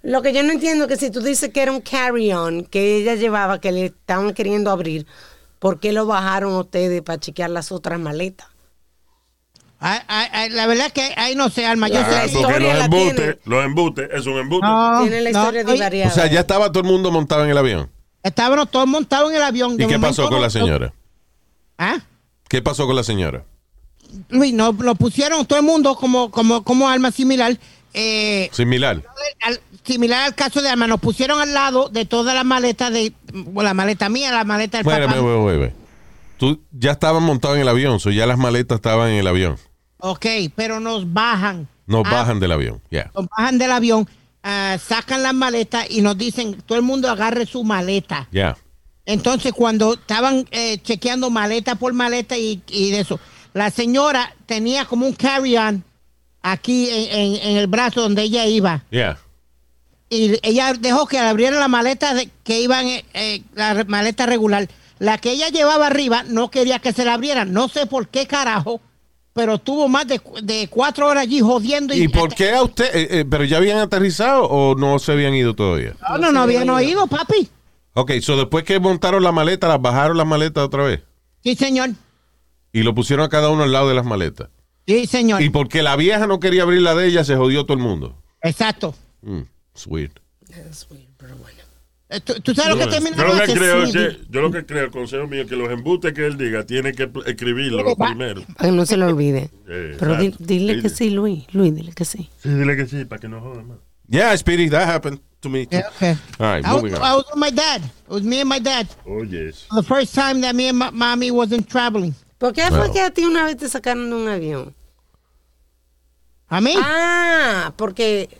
[0.02, 2.96] Lo que yo no entiendo es que si tú dices que era un carry-on que
[2.96, 5.06] ella llevaba, que le estaban queriendo abrir,
[5.58, 8.46] ¿por qué lo bajaron ustedes para chequear las otras maletas?
[9.80, 11.88] Ay, ay, ay, la verdad es que ahí no sé, Alma.
[11.88, 14.66] Yo sé Ah, que- historia porque los embutes, los embutes, es un embute.
[14.66, 16.10] No, Tiene la no, historia oye, divariada.
[16.10, 17.90] O sea, ya estaba todo el mundo montado en el avión.
[18.28, 19.74] Estábamos todos montados en el avión.
[19.80, 20.92] ¿Y qué pasó con la señora?
[21.76, 21.98] ¿Ah?
[22.48, 23.44] ¿Qué pasó con la señora?
[24.30, 27.56] Luis, no, lo pusieron todo el mundo como, como, como arma similar.
[27.94, 29.02] Eh, Similar.
[29.42, 33.12] al- similar al caso de Alma, nos pusieron al lado de todas las maletas de
[33.32, 35.20] bueno, la maleta mía, la maleta del Bueno, papá.
[35.20, 35.72] bueno, bueno, bueno.
[36.36, 39.56] Tú ya estabas montado en el avión, so ya las maletas estaban en el avión.
[39.98, 41.66] Ok, pero nos bajan.
[41.86, 42.80] Nos Ah, bajan del avión.
[42.90, 43.10] Ya.
[43.14, 44.08] Nos bajan del avión,
[44.42, 48.28] ah, sacan las maletas y nos dicen, todo el mundo agarre su maleta.
[48.32, 48.56] Ya.
[49.06, 53.18] Entonces, cuando estaban eh, chequeando maleta por maleta y, y de eso,
[53.54, 55.82] la señora tenía como un carry-on
[56.42, 58.84] aquí en, en- en el brazo donde ella iba.
[58.90, 59.18] Ya.
[60.10, 64.68] y ella dejó que abrieran la maleta de, que iban eh, eh, la maleta regular.
[64.98, 67.52] La que ella llevaba arriba no quería que se la abrieran.
[67.52, 68.80] No sé por qué carajo,
[69.38, 71.94] pero estuvo más de, cu- de cuatro horas allí jodiendo.
[71.94, 72.86] ¿Y por qué a usted?
[72.92, 75.94] eh, eh, ¿Pero ya habían aterrizado o no se habían ido todavía?
[76.10, 77.48] No, no, no habían oído, papi.
[77.94, 81.02] Ok, so después que montaron la maleta, las bajaron las maletas otra vez.
[81.44, 81.90] Sí, señor.
[82.72, 84.48] Y lo pusieron a cada uno al lado de las maletas.
[84.88, 85.40] Sí, señor.
[85.40, 88.20] Y porque la vieja no quería abrir la de ella, se jodió todo el mundo.
[88.42, 88.92] Exacto.
[89.22, 90.18] Mm, it's weird.
[92.24, 94.50] ¿Tú, tú sabes lo que termina Yo lo que creo es Sí, que, yo lo
[94.50, 97.84] que creo, el consejo mío, es que los embutes que él diga, tiene que escribirlo
[97.96, 98.42] primero.
[98.56, 99.50] Para que no se lo olvide.
[99.70, 101.10] Eh, Pero di- dile que Sí.
[101.10, 101.44] Luis.
[101.52, 102.30] Luis, dile que sí.
[102.42, 103.76] Sí, dile que sí, para que no joda más.
[104.08, 105.66] Yeah, Speedy, that happened to me.
[105.66, 105.76] too.
[105.76, 106.16] Yeah, okay.
[106.38, 107.02] All right, I was, moving on.
[107.04, 107.82] I was with my dad.
[107.84, 108.86] It was me and my dad.
[109.06, 109.66] Oh, yes.
[109.70, 112.14] The first time that me and my mommy wasn't traveling.
[112.38, 112.92] ¿Por qué fue Wow.
[112.94, 114.74] que a ti una vez te sacaron de un avión?
[116.48, 116.72] ¿A mí?
[116.78, 118.30] Ah, porque...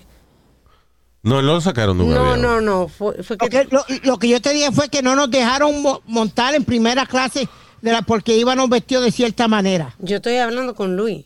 [1.22, 2.42] No, no lo sacaron de un No, avión.
[2.42, 2.88] no, no.
[2.88, 3.44] Fue, fue que...
[3.46, 6.54] Lo que, lo, lo que yo te dije fue que no nos dejaron mo- montar
[6.54, 7.48] en primera clase
[7.82, 9.94] de la, porque íbamos vestidos de cierta manera.
[9.98, 11.24] Yo estoy hablando con Luis.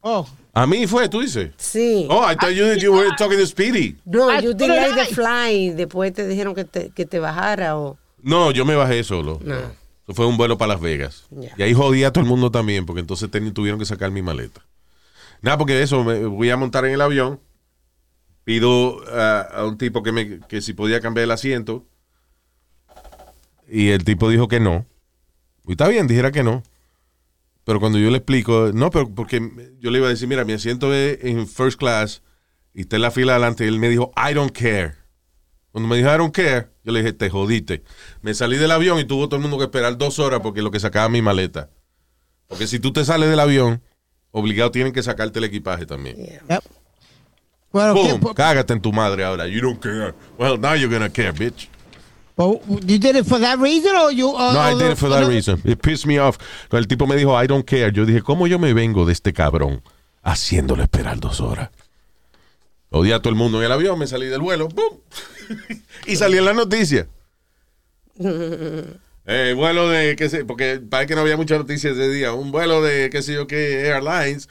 [0.00, 1.50] Oh, A mí fue, tú dices.
[1.56, 2.06] Sí.
[2.10, 3.96] Oh, I thought you, you were talking to Speedy.
[4.04, 5.70] No, Ah, you delay no the fly.
[5.70, 7.98] Después te dijeron que te, que te bajara o...
[8.22, 9.40] No, yo me bajé solo.
[9.44, 9.54] No.
[9.56, 11.24] Eso fue un vuelo para Las Vegas.
[11.56, 14.60] Y ahí jodía a todo el mundo también, porque entonces tuvieron que sacar mi maleta.
[15.40, 17.40] Nada, porque eso, me voy a montar en el avión.
[18.44, 21.86] Pido ah, a un tipo que, me, que si podía cambiar el asiento.
[23.68, 24.86] Y el tipo dijo que no.
[25.66, 26.62] Y está bien, dijera que no.
[27.64, 29.40] Pero cuando yo le explico, no, pero porque
[29.78, 32.22] yo le iba a decir, mira, mi asiento es en first class
[32.74, 33.64] y está en la fila adelante.
[33.64, 34.94] Y él me dijo, I don't care.
[35.70, 37.82] Cuando me dijo I don't care, yo le dije, te jodiste.
[38.20, 40.70] Me salí del avión y tuvo todo el mundo que esperar dos horas porque lo
[40.70, 41.70] que sacaba mi maleta.
[42.48, 43.80] Porque si tú te sales del avión,
[44.32, 46.16] obligado tienen que sacarte el equipaje también.
[46.16, 46.62] yep.
[47.72, 49.46] Well, Boom, ¿qué- po- cágate en tu madre ahora.
[49.46, 50.14] You don't care.
[50.38, 51.68] Well, now you're gonna care, bitch.
[52.34, 54.28] po- you did it for that reason or you?
[54.30, 55.60] or- No, I did it for that reason.
[55.64, 56.36] It pissed me off.
[56.70, 57.90] El tipo me dijo, I don't care.
[57.92, 59.82] Yo dije, ¿cómo yo me vengo de este cabrón
[60.22, 61.70] haciéndole esperar dos horas?
[62.90, 64.98] Odié a todo el mundo en el avión, me salí del vuelo, ¡pum!
[66.06, 67.06] y salí en la noticia.
[69.24, 72.32] Eh, vuelo de, qué sé, porque parece que no había muchas noticias ese día.
[72.32, 74.48] Un vuelo de, qué sé yo qué, Airlines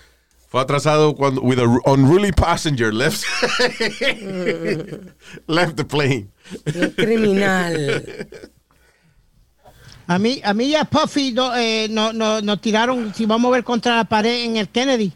[0.52, 3.24] fue atrasado cuando, with an unruly passenger left,
[5.48, 6.30] left the plane.
[6.98, 8.02] Criminal.
[10.08, 13.54] A mí, a mí ya Puffy no, eh, no, no, nos tiraron, si vamos a
[13.54, 15.14] ver contra la pared en el Kennedy.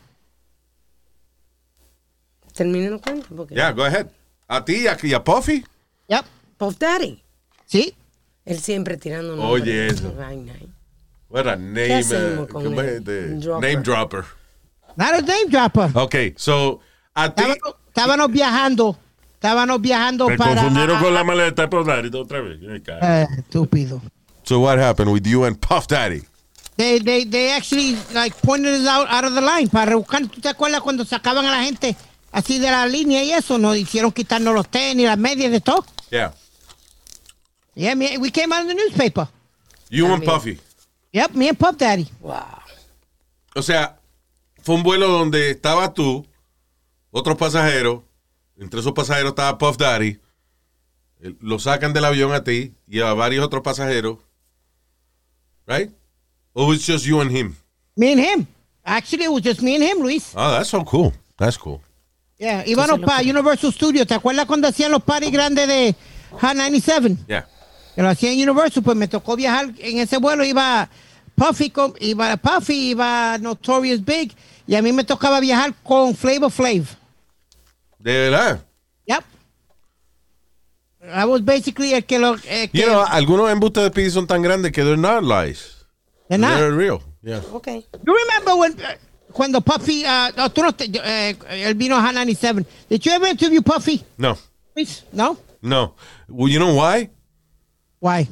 [2.53, 3.27] Termina el cuento.
[3.35, 4.07] Porque Yeah, go ahead.
[4.47, 5.65] A ti y a, y a Puffy.
[6.07, 6.25] Yep.
[6.57, 7.21] Puff Daddy.
[7.65, 7.93] Sí.
[8.45, 10.13] Él siempre tirando Oye, eso.
[11.27, 12.45] What a name, uh.
[13.03, 13.69] De- Dropper.
[13.69, 14.23] name dropper.
[14.95, 15.91] Not a name dropper.
[15.95, 16.79] Okay, so
[17.15, 18.97] a ti, Estábamos, estábamos viajando.
[19.33, 20.55] Estábamos viajando Me para.
[20.55, 22.59] confundieron con la maleta por dar otra vez.
[22.61, 22.81] Me.
[23.01, 24.01] Eh, estúpido.
[24.43, 26.23] so what happened with you and Puff Daddy?
[26.77, 30.27] They, they, they actually like pointed us out, out of the line para rebuscar.
[30.29, 31.95] ¿Tú te acuerdas cuando sacaban a la gente
[32.31, 33.57] así de la línea y eso?
[33.57, 35.85] Nos hicieron quitarnos los tenis, las medias, de todo.
[36.11, 36.33] Yeah,
[37.75, 39.27] Yeah, me, we came out in the newspaper.
[39.89, 40.33] you and También.
[40.33, 40.59] Puffy.
[41.13, 42.07] Yep, me and Puff Daddy.
[42.21, 42.43] Wow.
[43.55, 43.97] O sea,
[44.65, 46.25] fue un vuelo donde estaba tú,
[47.11, 48.01] otros pasajeros,
[48.57, 50.19] entre esos pasajeros estaba Puff Daddy,
[51.39, 54.17] lo sacan del avión a ti y a varios otros pasajeros,
[55.67, 55.91] right?
[56.53, 57.55] Or it's just you and him?
[57.95, 58.47] Me and him.
[58.83, 60.33] Actually, it was just me and him, Luis.
[60.35, 61.13] Oh, that's so cool.
[61.37, 61.79] That's cool.
[62.39, 64.07] Yeah, íbamos para Universal Studios.
[64.07, 65.95] ¿Te acuerdas cuando hacían los parties grandes de
[66.31, 67.17] Hot 97?
[67.27, 67.47] Yeah.
[67.93, 70.43] Que lo hacían en Universal, pues me tocó viajar en ese vuelo.
[70.43, 70.89] Iba
[71.35, 74.33] Puffy, iba Puffy, iba Notorious Big.
[74.67, 76.85] Y a mí me tocaba viajar con Flavor Flav.
[77.99, 78.61] De verdad.
[79.07, 79.23] Yep.
[81.13, 82.35] I was basically el que lo.
[82.47, 85.85] eh, que- You know, algunos embustes de Speedy son tan grandes que they're not lies.
[86.29, 86.57] They're not.
[86.57, 87.01] They're real.
[87.21, 87.41] Yeah.
[87.53, 87.85] Okay.
[88.05, 88.95] You remember when, uh,
[89.31, 92.65] cuando Puffy, uh, no, tú no te- eh, él vino a Hot 97.
[92.89, 94.03] Did you ever interview Puffy?
[94.17, 94.37] No,
[94.75, 95.03] Luis?
[95.11, 95.37] No?
[95.61, 95.93] no.
[96.27, 97.09] Well, you know why?
[97.99, 98.27] Why?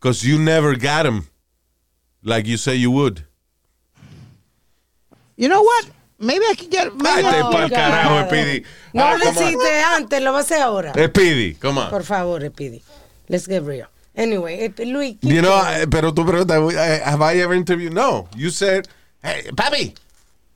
[0.00, 1.28] Because you never got him
[2.22, 3.24] like you say you would.
[5.36, 5.90] You know what?
[6.18, 6.94] Maybe I could get.
[6.94, 8.64] Maybe Ay, te I- pa'l carajo, Speedy.
[8.94, 9.34] No lo come on.
[9.44, 10.92] hiciste antes, lo va a hacer ahora.
[10.94, 11.90] Speedy, come on.
[11.90, 12.82] Por favor, Speedy.
[13.28, 13.86] Let's get real.
[14.14, 15.16] Anyway, Luis.
[15.20, 15.82] keep You know, going.
[15.82, 17.92] eh, pero tú preguntas, eh, have I ever interviewed?
[17.92, 18.28] No.
[18.36, 18.86] You said,
[19.22, 19.94] hey, papi,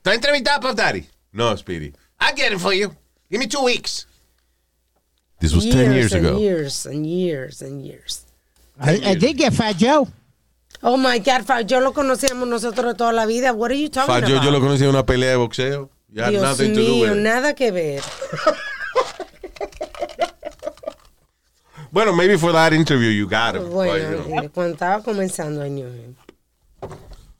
[0.01, 1.05] ¿tú has entrevistado a Puff Daddy?
[1.33, 1.93] No, Speedy.
[2.21, 2.95] I'll get it for you.
[3.29, 4.05] Give me two weeks.
[5.41, 6.37] This was 10 years and ago.
[6.39, 8.25] Years and years and years.
[8.79, 10.07] I, I did get Fat Joe.
[10.81, 13.51] Oh my God, yo lo conocíamos nosotros toda la vida.
[13.53, 14.43] What are you talking about?
[14.43, 15.89] yo lo conocí en una pelea de boxeo.
[16.11, 17.23] You had Dios nothing to do mío, with it.
[17.23, 18.01] nada que ver.
[21.91, 23.69] Bueno, maybe for that interview you got him.
[23.71, 24.49] Bueno, but, you know.
[24.49, 26.15] cuando estaba comenzando, I knew him.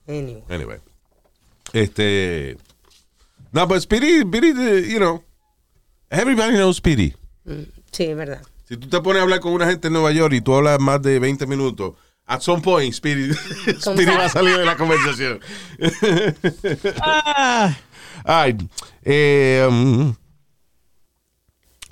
[0.07, 0.43] Anyway.
[0.49, 0.79] Anyway.
[1.71, 2.57] Este.
[3.51, 5.23] No, but Speedy, Speedy, you know,
[6.09, 7.15] everybody knows Speedy.
[7.91, 8.41] Sí, es verdad.
[8.67, 10.79] Si tú te pones a hablar con una gente en Nueva York y tú hablas
[10.79, 11.93] más de 20 minutos,
[12.29, 13.33] at some point, Speedy,
[13.79, 15.39] Speedy va a salir de la conversación.
[17.01, 17.75] Ah,
[18.23, 18.57] Ay,
[19.03, 20.13] eh, um,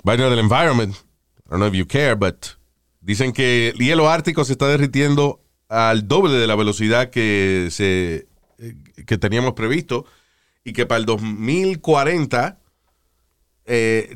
[0.04, 0.94] vaina del environment.
[0.94, 2.56] I don't know if you care, but
[3.00, 8.28] dicen que el hielo ártico se está derritiendo al doble de la velocidad que, se,
[8.58, 8.74] eh,
[9.06, 10.04] que teníamos previsto
[10.64, 12.58] y que para el 2040
[13.64, 14.12] eh,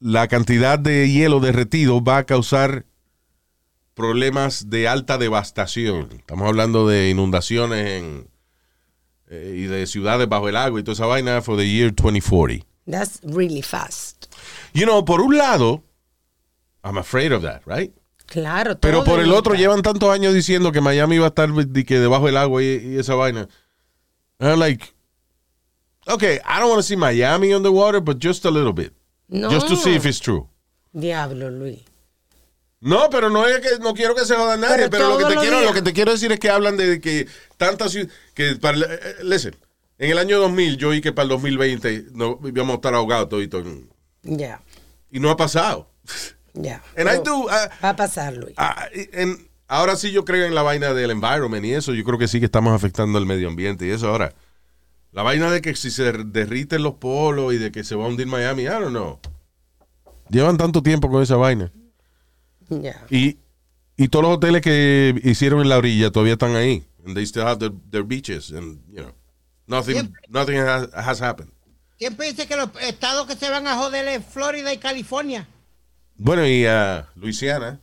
[0.00, 2.86] la cantidad de hielo derretido va a causar
[3.94, 6.08] problemas de alta devastación.
[6.12, 8.28] Estamos hablando de inundaciones en,
[9.28, 12.64] eh, y de ciudades bajo el agua y toda esa vaina for the year 2040.
[12.90, 14.26] That's really fast.
[14.72, 15.82] You know, por un lado,
[16.82, 17.92] I'm afraid of that, right?
[18.26, 18.78] Claro.
[18.80, 21.98] Pero por el otro llevan tantos años diciendo que Miami iba a estar de que
[21.98, 23.48] debajo del agua y, y esa vaina.
[24.38, 24.92] And I'm like,
[26.08, 28.92] okay, I don't want to see Miami underwater, but just a little bit.
[29.28, 29.50] No.
[29.50, 30.48] Just to see if it's true.
[30.92, 31.80] Diablo, Luis.
[32.82, 35.24] No, pero no es que no quiero que se joda nadie, Pero pero, lo que
[35.32, 37.96] te quiero lo que te quiero decir es que hablan de que tantas
[38.34, 39.54] que para eh, eh, listen,
[39.98, 43.28] en el año 2000 yo oí que para el 2020 no íbamos a estar ahogados
[43.28, 43.62] todito
[44.24, 44.60] Ya,
[45.12, 45.88] y no ha pasado.
[46.54, 46.82] ya.
[46.96, 47.48] And I Pero do, uh,
[47.84, 48.54] Va a pasar, Luis.
[48.56, 52.18] Ah, en- ahora sí yo creo en la vaina del environment y eso, yo creo
[52.18, 54.34] que sí que estamos afectando el medio ambiente y eso ahora.
[55.12, 58.08] La vaina de que si se derriten los polos y de que se va a
[58.08, 59.20] hundir Miami, I don't know.
[60.30, 61.70] Llevan tanto tiempo con esa vaina.
[63.10, 63.38] Y,
[63.96, 66.84] y todos los hoteles que hicieron en la orilla todavía están ahí.
[67.04, 69.12] And they still have their, their beaches and, you know,
[69.66, 71.50] nothing, nothing has, has happened.
[71.98, 75.46] Siempre dice que los estados que se van a joder es Florida y California.
[76.16, 77.80] Bueno, y a Luisiana.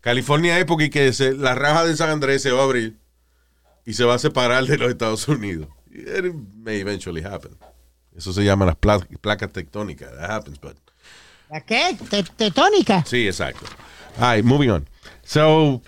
[0.00, 2.98] California es porque que se- la raja de San Andrés se va a abrir
[3.86, 5.68] y se va a separar de los Estados Unidos.
[5.90, 7.56] It may eventually happen.
[8.16, 10.10] Eso se llama las pla- placas tectónicas.
[10.12, 10.76] That happens, but...
[11.54, 11.96] ¿La qué?
[12.10, 13.04] Te- Tetónica.
[13.06, 13.64] Sí, exacto.
[14.20, 14.88] All right, moving on.
[15.22, 15.80] So,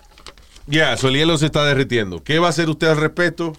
[0.65, 2.23] yeah, so el hielo se está derritiendo.
[2.23, 3.51] ¿Qué va a hacer usted al respecto?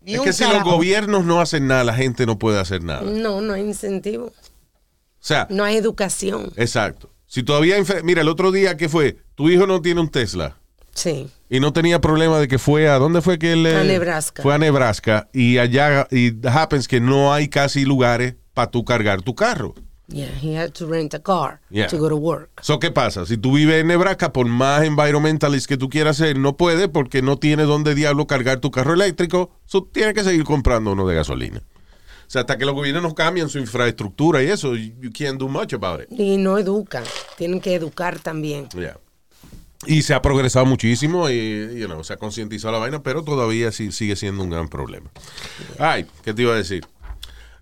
[0.00, 3.02] Ni es que si los gobiernos no hacen nada, la gente no puede hacer nada.
[3.02, 4.32] O No, no hay incentivo.
[5.20, 6.52] sea, No hay educación.
[6.56, 7.12] exacto.
[7.26, 9.18] Si todavía, mira, el otro día, ¿qué fue?
[9.36, 10.56] Tu hijo no tiene un Tesla.
[10.94, 11.30] Sí.
[11.48, 13.64] Y no tenía problema de que fue a, ¿dónde fue que él?
[13.66, 14.42] eh, A Nebraska.
[14.42, 19.22] Fue a Nebraska y allá, y happens que no hay casi lugares para tú cargar
[19.22, 19.74] tu carro.
[20.08, 21.86] Yeah, he had to rent a car Yeah.
[21.86, 22.50] to go to work.
[22.62, 23.24] So, ¿qué pasa?
[23.26, 27.22] Si tú vives en Nebraska, por más environmentalist que tú quieras ser, no puede porque
[27.22, 29.50] no tiene dónde diablo cargar tu carro eléctrico.
[29.66, 31.58] So, tienes que seguir comprando uno de gasolina.
[31.58, 35.48] O sea, hasta que los gobiernos no cambien su infraestructura y eso, you can't do
[35.48, 36.08] much about it.
[36.10, 37.04] Y no educan.
[37.38, 38.68] Tienen que educar también.
[38.70, 38.98] Yeah.
[39.86, 43.72] Y se ha progresado muchísimo y you know, se ha concientizado la vaina, pero todavía
[43.72, 45.08] sí, sigue siendo un gran problema.
[45.78, 46.84] Ay, ¿qué te iba a decir?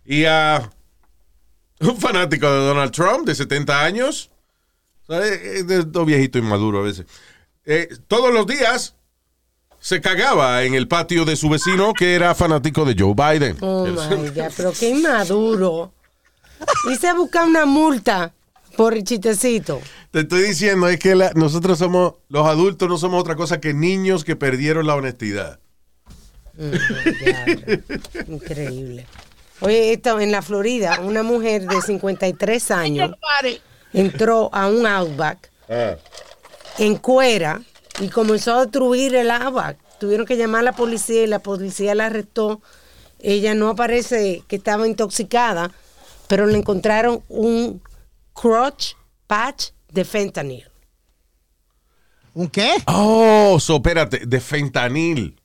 [0.05, 0.71] Y a
[1.81, 4.31] un fanático de Donald Trump de 70 años,
[5.07, 5.33] ¿sabes?
[5.43, 7.07] Es de todo viejito y maduro a veces,
[7.65, 8.95] eh, todos los días
[9.81, 13.57] se cagaba en el patio de su vecino que era fanático de Joe Biden.
[13.61, 15.93] Oh my God, pero qué inmaduro.
[16.91, 18.33] Hice a buscar una multa
[18.77, 19.81] por chistecito.
[20.11, 23.73] Te estoy diciendo, es que la- nosotros somos, los adultos no somos otra cosa que
[23.75, 25.61] niños que perdieron la honestidad.
[26.57, 27.83] Diablo.
[28.29, 29.07] Increíble.
[29.61, 33.11] Oye, esto en la Florida, una mujer de 53 años
[33.93, 35.51] entró a un Outback
[36.79, 37.61] en cuera
[38.01, 39.79] y comenzó a destruir el Outback.
[39.99, 42.61] Tuvieron que llamar a la policía y la policía la arrestó.
[43.19, 45.73] Ella no aparece que estaba intoxicada,
[46.29, 47.83] pero le encontraron un
[48.33, 48.93] crotch
[49.27, 50.71] patch de fentanyl.
[52.35, 52.77] ¿Un qué?
[52.87, 55.38] Oh, so, espérate, de fentanil.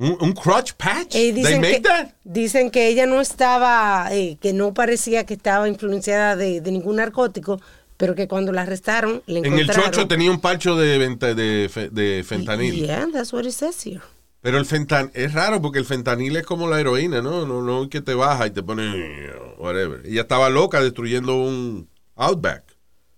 [0.00, 1.14] ¿Un, un crotch patch?
[1.14, 2.08] Eh, They dicen, make que, that?
[2.24, 6.96] dicen que ella no estaba, eh, que no parecía que estaba influenciada de, de ningún
[6.96, 7.60] narcótico,
[7.98, 9.90] pero que cuando la arrestaron le En el encontraron.
[9.92, 12.74] chocho tenía un parcho de, venta- de, de fentanil.
[12.86, 14.00] Yeah, that's what it says here.
[14.40, 17.44] Pero el fentanil es raro porque el fentanil es como la heroína, ¿no?
[17.46, 19.28] No, no que te baja y te pone
[19.58, 20.00] whatever.
[20.06, 22.64] Ella estaba loca destruyendo un Outback.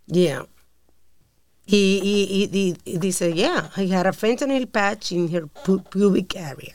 [0.07, 0.47] Yeah.
[1.75, 5.83] Y, y, y, y- y dice, yeah, I had a fentanyl patch in her pu-
[5.89, 6.75] pubic area.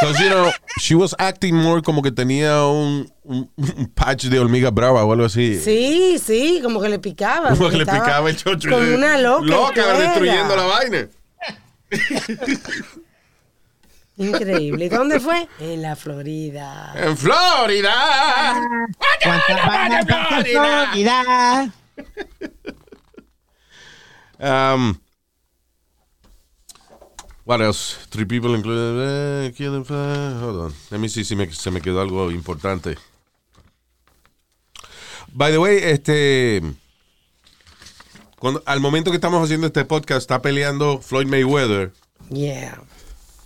[0.00, 0.50] Because, you know,
[0.80, 5.12] she was acting more como que tenía un, un, un patch de hormiga brava o
[5.12, 5.56] algo así.
[5.60, 7.50] Sí, sí, como que le picaba.
[7.50, 8.70] Como que le picaba el chocho.
[8.70, 9.44] Como una loca.
[9.46, 9.98] Loca entera.
[10.00, 11.08] destruyendo la vaina.
[14.16, 14.86] Increíble.
[14.86, 15.46] ¿Y dónde fue?
[15.60, 16.92] En la Florida.
[16.96, 17.94] En Florida.
[19.22, 20.14] ¿Cuántas vainas de
[20.52, 21.72] Florida?
[24.40, 25.00] Um,
[27.44, 27.96] what else?
[28.10, 29.50] Three people included.
[29.50, 30.74] eh, uh, hold on.
[30.90, 32.96] Let me see si me, se me quedó algo importante.
[35.32, 36.62] By the way, este.
[38.38, 41.92] cuando- al momento que estamos haciendo este podcast, está peleando Floyd Mayweather
[42.30, 42.80] Yeah.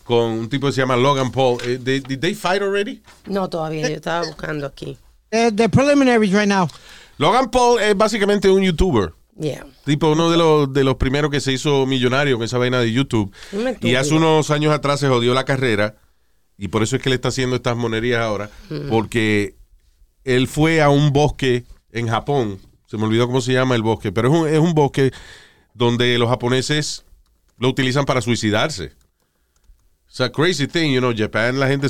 [0.04, 1.58] con un tipo que se llama Logan Paul.
[1.64, 3.02] Eh, they- did they fight already?
[3.26, 4.98] No, todavía, yo estaba buscando aquí.
[5.30, 6.68] The, the preliminaries right now.
[7.18, 9.14] Logan Paul es básicamente un youtuber.
[9.38, 9.64] Yeah.
[9.84, 12.92] Tipo uno de los, de los primeros que se hizo millonario con esa vaina de
[12.92, 13.32] YouTube.
[13.80, 15.96] Y hace unos años atrás se jodió la carrera.
[16.56, 18.50] Y por eso es que le está haciendo estas monerías ahora.
[18.88, 19.56] Porque
[20.24, 22.58] él fue a un bosque en Japón.
[22.86, 24.12] Se me olvidó cómo se llama el bosque.
[24.12, 25.10] Pero es un, es un bosque
[25.74, 27.04] donde los japoneses
[27.58, 28.92] lo utilizan para suicidarse.
[30.12, 31.88] O sea, crazy thing, you know, Japan, la gente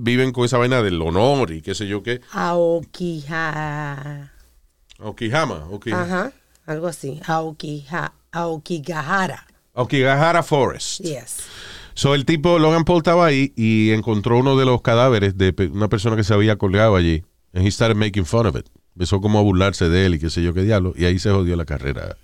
[0.00, 2.22] viven con esa vaina del honor y qué sé yo qué.
[2.32, 4.32] Aokija.
[4.98, 6.02] Okihama, Okihama.
[6.02, 6.32] Ajá.
[6.68, 7.20] Algo así.
[7.26, 8.12] Aokija.
[8.30, 9.46] Aokigahara.
[9.72, 11.00] Okigahara Forest.
[11.00, 11.36] Yes.
[11.94, 15.88] So, el tipo, Logan Paul estaba ahí y encontró uno de los cadáveres de una
[15.88, 17.24] persona que se había colgado allí.
[17.54, 18.66] And he started making fun of it.
[18.94, 20.92] Empezó como a burlarse de él y qué sé yo qué diablo.
[20.96, 22.16] Y ahí se jodió la carrera,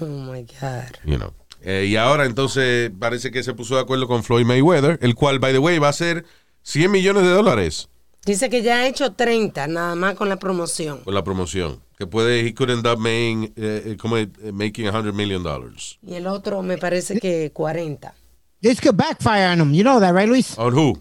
[0.00, 0.96] Oh my God.
[1.04, 1.32] you know.
[1.62, 5.38] Eh, y ahora entonces parece que se puso de acuerdo con Floyd Mayweather, el cual,
[5.38, 6.26] by the way, va a ser
[6.62, 7.88] 100 millones de dólares
[8.26, 11.00] Dice que ya ha hecho 30, nada más con la promoción.
[11.04, 11.80] por la promoción.
[11.96, 15.98] Que puede, he could end up making, eh, eh, como, eh, making 100 million dollars.
[16.02, 18.12] Y el otro me parece que 40.
[18.60, 19.72] This could backfire on him.
[19.74, 20.58] You know that, right, Luis?
[20.58, 21.00] ¿On who?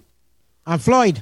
[0.66, 1.18] On Floyd.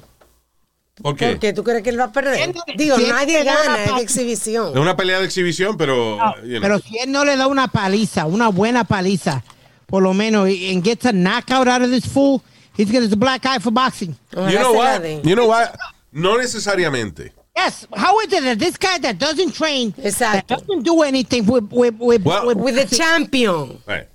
[1.01, 1.29] ¿Por qué?
[1.31, 1.53] ¿Por qué?
[1.53, 2.53] ¿Tú crees que él va a perder?
[2.75, 4.77] Digo, siendo nadie una gana, es de Es exhibición.
[4.77, 6.17] una pelea de exhibición, pero...
[6.43, 6.61] you know.
[6.61, 9.43] Pero si él no le da una paliza, una buena paliza,
[9.87, 12.41] por lo menos, y- and gets a knockout out of this fool,
[12.77, 14.15] he's got his black eye for boxing.
[14.33, 15.01] You know what?
[15.23, 15.75] You know what?
[16.11, 17.33] No necesariamente.
[17.55, 21.69] Yes, how is it that this guy that doesn't train, that doesn't do anything with
[21.71, 23.79] with with, Well- with- With the champion.
[23.85, 24.07] Right.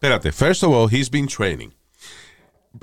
[0.00, 1.72] Espérate, first of all, he's been training.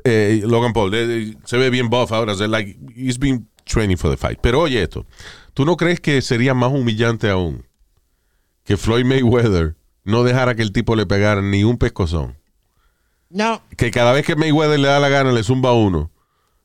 [0.05, 0.97] Eh, Logan Paul eh,
[1.31, 4.39] eh, se ve bien buff ahora, so like, he's been training for the fight.
[4.41, 5.05] Pero oye esto,
[5.53, 7.65] ¿tú no crees que sería más humillante aún
[8.65, 12.37] que Floyd Mayweather no dejara que el tipo le pegara ni un pescozón?
[13.29, 13.61] no.
[13.77, 16.11] Que cada vez que Mayweather le da la gana le zumba uno,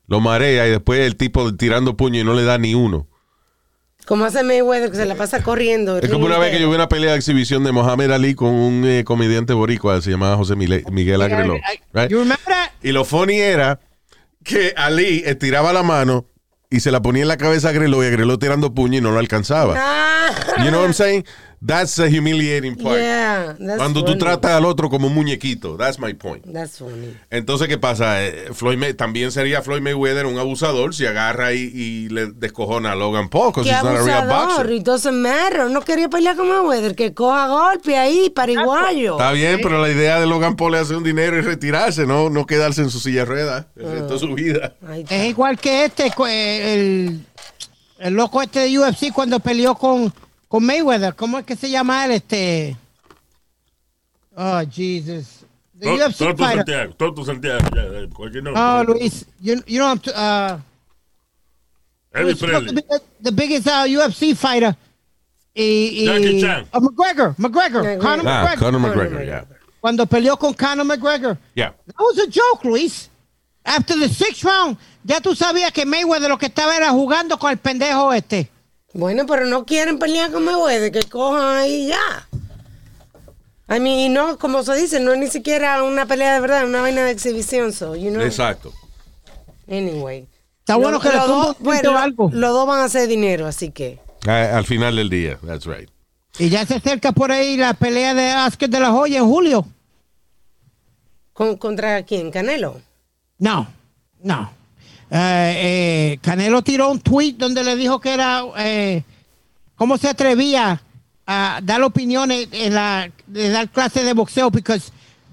[0.07, 3.07] lo marea y después el tipo tirando puño y no le da ni uno.
[4.05, 5.97] Como hace Mayweather que se la pasa corriendo.
[5.97, 8.49] Es como una vez que yo vi una pelea de exhibición de Mohamed Ali con
[8.49, 11.53] un eh, comediante boricua, se llamaba José Mile- Miguel Agreló.
[11.93, 12.09] right?
[12.11, 12.71] You remember that?
[12.81, 13.79] Y lo funny era
[14.43, 16.25] que Ali estiraba la mano
[16.69, 19.11] y se la ponía en la cabeza a Agreló y Agreló tirando puño y no
[19.11, 19.75] lo alcanzaba.
[19.77, 21.25] Ah, You know what I'm saying?
[21.65, 22.97] That's a humiliating part.
[22.99, 24.13] yeah, that's Cuando funny.
[24.13, 25.77] tú tratas al otro como un muñequito.
[25.77, 26.43] That's my point.
[26.51, 27.15] That's funny.
[27.29, 28.21] Entonces, ¿qué pasa?
[28.21, 32.91] Eh, Floyd May- también sería Floyd Mayweather un abusador si agarra y, y le descojona
[32.91, 34.47] a Logan Paul Qué he's not a real abusador.
[34.57, 34.71] boxer.
[34.73, 35.69] It doesn't matter.
[35.69, 36.95] No quería pelear con Mayweather.
[36.95, 39.13] Que coja golpe ahí, pariguayo.
[39.13, 42.29] Está bien, pero la idea de Logan Paul es hacer un dinero y retirarse, no,
[42.29, 44.73] no quedarse en su silla de ruedas el resto de su vida.
[44.85, 47.25] Ay, Es igual que este, eh, el,
[47.99, 50.13] el loco este de UFC cuando peleó con,
[50.53, 51.15] con Mayweather.
[51.15, 52.11] ¿Cómo es que se llama él?
[52.11, 52.77] Este.
[54.35, 55.39] Oh, Jesus.
[55.79, 56.57] The To- UFC Toto fighter.
[56.57, 58.61] Santiago, Toto Santiago, ya, ya, cualquier nombre.
[58.61, 59.25] No, Luis.
[59.41, 60.57] You, you know, I'm t- uh,
[62.13, 62.75] Elvis who's supposed to Presley.
[62.75, 64.75] be the, the biggest uh, UFC fighter.
[65.55, 66.67] Y, y- Jackie Chan.
[66.71, 67.35] uh, McGregor.
[67.37, 67.81] McGregor.
[67.83, 67.99] McGregor.
[68.01, 68.59] Conor Ah, McGregor.
[68.59, 69.43] Conor McGregor, yeah.
[69.81, 71.35] Cuando peleó con Conor McGregor.
[71.55, 71.71] Yeah.
[71.87, 73.09] That was a joke, Luis.
[73.65, 77.49] After the sixth round, ya tú sabías que Mayweather lo que estaba era jugando con
[77.49, 78.51] el pendejo este.
[78.93, 80.91] Bueno, pero no quieren pelear con Mayweather.
[80.91, 82.27] Que cojan ahí ya.
[83.69, 86.65] I mean, y no, como se dice, no es ni siquiera una pelea de verdad,
[86.65, 87.73] una vaina de exhibición.
[87.73, 88.21] So, you know.
[88.21, 88.71] Exacto.
[89.67, 90.27] Anyway.
[90.59, 92.29] Está bueno que los dos, bueno, algo.
[92.31, 93.99] los dos van a hacer dinero, así que.
[94.27, 95.89] Ah, al final del día, that's right.
[96.39, 99.65] Y ya se acerca por ahí la pelea de Oscar de la Hoya en julio.
[101.33, 102.31] ¿Con- ¿Contra quién?
[102.31, 102.79] ¿Canelo?
[103.39, 103.67] No,
[104.21, 104.51] no.
[105.15, 105.53] Eh,
[106.15, 109.03] eh, Canelo tiró un tweet donde le dijo que era eh,
[109.75, 110.81] cómo se atrevía
[111.27, 114.81] a dar opiniones en la de dar clases de boxeo porque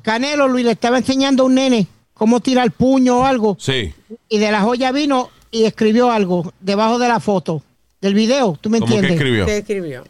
[0.02, 3.94] Canelo Luis le estaba enseñando a un nene cómo tirar puño o algo Sí.
[4.28, 7.62] y de la joya vino y escribió algo debajo de la foto
[8.02, 9.18] del video, ¿tú me ¿Cómo que entiendes?
[9.18, 9.46] escribió?
[9.46, 10.04] ¿Qué escribió?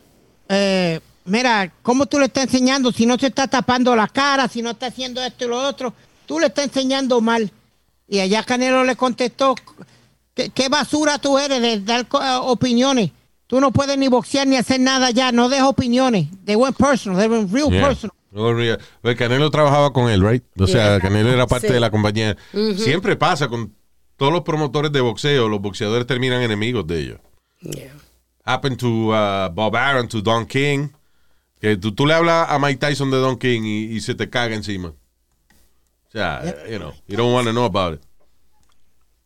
[0.48, 4.62] eh, mira, ¿cómo tú le estás enseñando si no se está tapando la cara, si
[4.62, 5.94] no está haciendo esto y lo otro?
[6.26, 7.50] Tú le estás enseñando mal.
[8.12, 9.54] Y allá Canelo le contestó,
[10.34, 13.12] ¿qué, qué basura tú eres de dar eh, opiniones?
[13.46, 16.26] Tú no puedes ni boxear ni hacer nada ya, no des opiniones.
[16.44, 17.86] They went personal, they went real Yeah.
[17.86, 18.16] personal.
[19.16, 20.42] Canelo trabajaba con él, right?
[20.58, 21.00] O sea, Yeah.
[21.00, 21.72] Canelo era parte Sí.
[21.72, 22.36] de la compañía.
[22.76, 23.72] Siempre pasa con
[24.16, 27.20] todos los promotores de boxeo, los boxeadores terminan enemigos de ellos.
[27.60, 27.92] Yeah.
[28.44, 30.88] Happened to uh, Bob Aaron, to Don King.
[31.60, 34.28] Que tú, tú le hablas a Mike Tyson de Don King y, y se te
[34.30, 34.94] caga encima.
[36.10, 38.00] O sea, you know, you don't want to know about it.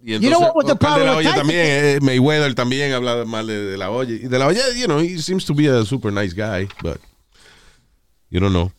[0.01, 1.39] Y You know what was the Oscar de la problem Tyson?
[1.39, 4.13] también, eh, Mayweather también habla mal de, de la olla.
[4.13, 7.01] Y de la olla, you know, he seems to be a super nice guy, but
[8.29, 8.71] you don't know.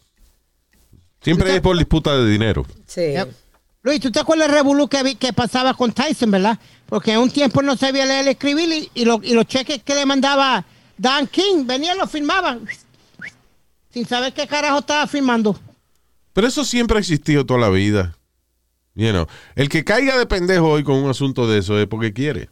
[1.22, 2.64] Siempre es por disputa de dinero.
[2.86, 3.01] Sí.
[3.14, 3.34] Yep.
[3.82, 6.60] Luis, ¿tú te acuerdas del revolú que, que pasaba con Tyson, verdad?
[6.86, 9.82] Porque en un tiempo no sabía leer y escribir y, y lo- y los cheques
[9.82, 10.64] que le mandaba
[10.97, 12.60] Dan King, venía y los firmaba
[13.91, 15.60] sin saber qué carajo estaba firmando.
[16.36, 18.18] Pero eso siempre ha existido toda la vida.
[18.94, 19.26] You know,
[19.56, 22.50] el que caiga de pendejo hoy con un asunto de eso es porque quiere.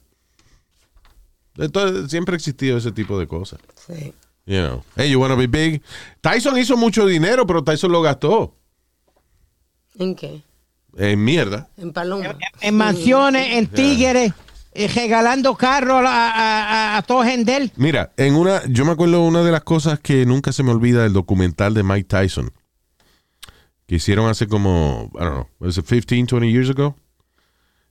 [1.58, 3.60] Entonces, siempre ha existido ese tipo de cosas.
[3.86, 4.14] sí.
[4.46, 5.82] You know, hey, you wanna be big.
[6.22, 8.56] Tyson hizo mucho dinero, pero Tyson lo gastó
[9.96, 10.44] ¿En qué?
[10.98, 11.70] en mierda.
[11.78, 12.38] En Paloma.
[12.62, 14.34] En mansiones, en tigres,
[14.74, 17.24] eh, regalando carros a, a, a, a todo.
[17.78, 21.04] Mira, en una, yo me acuerdo una de las cosas que nunca se me olvida
[21.04, 22.52] del documental de Mike Tyson
[23.88, 26.96] que hicieron hace como, I don't know, was it 15, 20 years ago?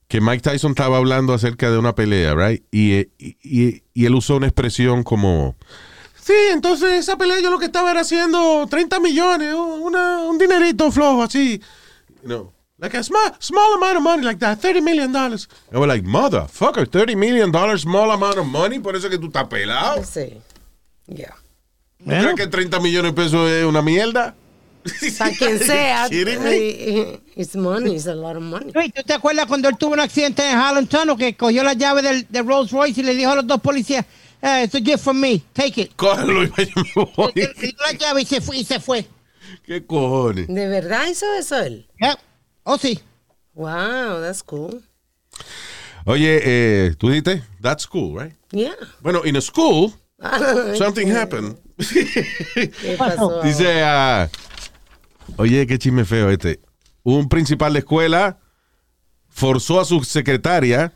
[0.07, 2.63] Que Mike Tyson estaba hablando acerca de una pelea, right?
[2.71, 5.55] Y, y, y- y él usó una expresión como,
[6.19, 10.91] sí, entonces esa pelea yo lo que estaba era haciendo 30 millones, una- un dinerito
[10.91, 11.61] flojo así,
[12.21, 12.53] you know.
[12.79, 15.47] Like a small, small amount of money like that, 30 million dollars.
[15.71, 19.27] I was like, motherfucker, 30 million dollars, small amount of money, por eso que tú
[19.27, 20.03] estás pelado.
[20.03, 20.37] Sí.
[21.07, 21.33] Yeah.
[21.99, 24.35] ¿No crees que 30 millones de pesos es una mierda?
[25.17, 26.07] Para quien sea.
[26.11, 28.71] Eh, It's money, it's a lot of money.
[28.73, 31.73] Luis, ¿tú te acuerdas cuando él tuvo un accidente en Harlem Tunnel que cogió la
[31.73, 34.05] llave del, del Rolls Royce y le dijo a los dos policías,
[34.41, 35.91] eh, it's a gift from me, take it.
[35.95, 37.31] Cógelo y vaya, me voy.
[37.35, 38.57] Le dio la llave y se fue.
[38.57, 39.05] Y se fue.
[39.65, 40.47] ¿Qué cojones?
[40.47, 41.87] ¿De verdad hizo eso él?
[41.99, 42.17] Yeah.
[42.63, 42.99] Oh, sí.
[43.53, 44.81] Wow, that's cool.
[46.05, 48.33] Oye, eh, tú dijiste, that's cool, right?
[48.51, 48.73] Yeah.
[49.01, 49.93] Bueno, in a school,
[50.77, 51.57] something happened.
[51.77, 53.41] ¿Qué pasó?
[53.41, 54.27] Dice, ah,
[55.37, 56.59] oye, qué chisme feo este.
[57.03, 58.39] Un principal de escuela
[59.29, 60.93] forzó a su secretaria,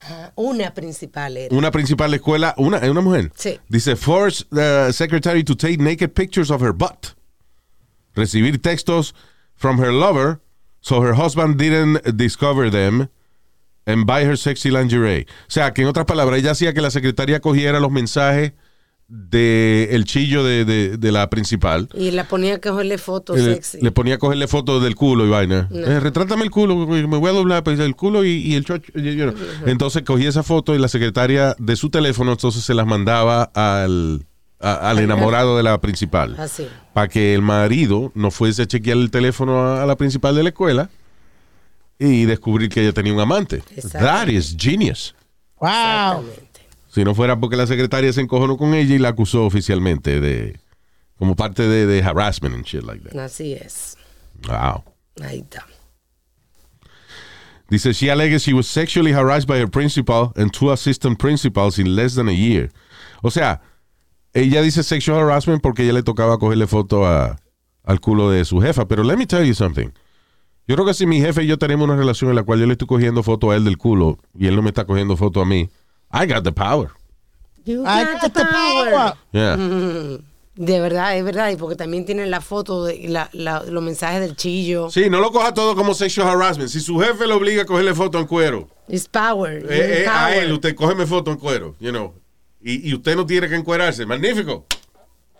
[0.00, 1.56] Ah, Una principal era.
[1.56, 3.32] una principal de escuela, una, ¿es una mujer.
[3.34, 3.58] Sí.
[3.68, 7.16] Dice, force the secretary to take naked pictures of her butt.
[8.14, 9.12] Recibir textos
[9.56, 10.40] from her lover
[10.80, 13.08] so her husband didn't discover them
[13.86, 15.26] and buy her sexy lingerie.
[15.48, 18.52] O sea, que en otras palabras, ella hacía que la secretaria cogiera los mensajes
[19.08, 21.88] de el chillo de, de- de la principal.
[21.94, 23.78] Y la ponía a cogerle fotos Le, sexy.
[23.80, 25.66] le ponía a cogerle fotos del culo y vaina.
[25.70, 25.78] No.
[25.86, 28.92] Eh, retrátame el culo, me voy a doblar pues, el culo y, y el chocho.
[28.94, 29.34] y- you know.
[29.66, 34.26] Entonces cogía esa foto y la secretaria de su teléfono entonces se las mandaba al,
[34.60, 36.36] a- al enamorado de la principal.
[36.38, 36.66] Así.
[36.92, 40.42] Para que el marido no fuese a chequear el teléfono a, a la principal de
[40.42, 40.90] la escuela
[41.98, 43.62] y descubrir que ella tenía un amante.
[43.74, 43.98] Exacto.
[44.06, 45.14] That is genius.
[45.60, 46.24] Wow.
[46.98, 50.58] Si no fuera porque la secretaria se encojonó con ella y la acusó oficialmente de
[51.16, 53.16] como parte de, de harassment and shit like that.
[53.16, 53.96] Así es.
[54.48, 54.82] Wow.
[55.22, 55.64] Ahí está.
[57.70, 61.94] Dice, she alleges she was sexually harassed by her principal and two assistant principals in
[61.94, 62.68] less than a year.
[63.22, 63.60] O sea,
[64.34, 67.38] ella dice sexual harassment porque ella le tocaba cogerle foto a,
[67.84, 68.88] al culo de su jefa.
[68.88, 69.92] Pero let me tell you something.
[70.66, 72.66] Yo creo que si mi jefe y yo tenemos una relación en la cual yo
[72.66, 75.40] le estoy cogiendo foto a él del culo y él no me está cogiendo foto
[75.40, 75.70] a mí,
[76.12, 76.90] I got the power.
[77.64, 78.90] You I got got the the power.
[78.90, 79.14] power.
[79.32, 79.56] Yeah.
[80.56, 81.50] De verdad, es verdad.
[81.50, 84.90] Y porque también tienen la foto de y la, la- los mensajes del chillo.
[84.90, 86.68] Sí, no lo coja todo como sexual harassment.
[86.70, 89.64] Si su jefe le obliga a cogerle foto en cuero, It's power.
[89.70, 92.12] eh, eh, a él, usted cógeme foto en cuero, you know.
[92.60, 94.04] Y, y usted no tiene que encuerarse.
[94.04, 94.66] Magnífico.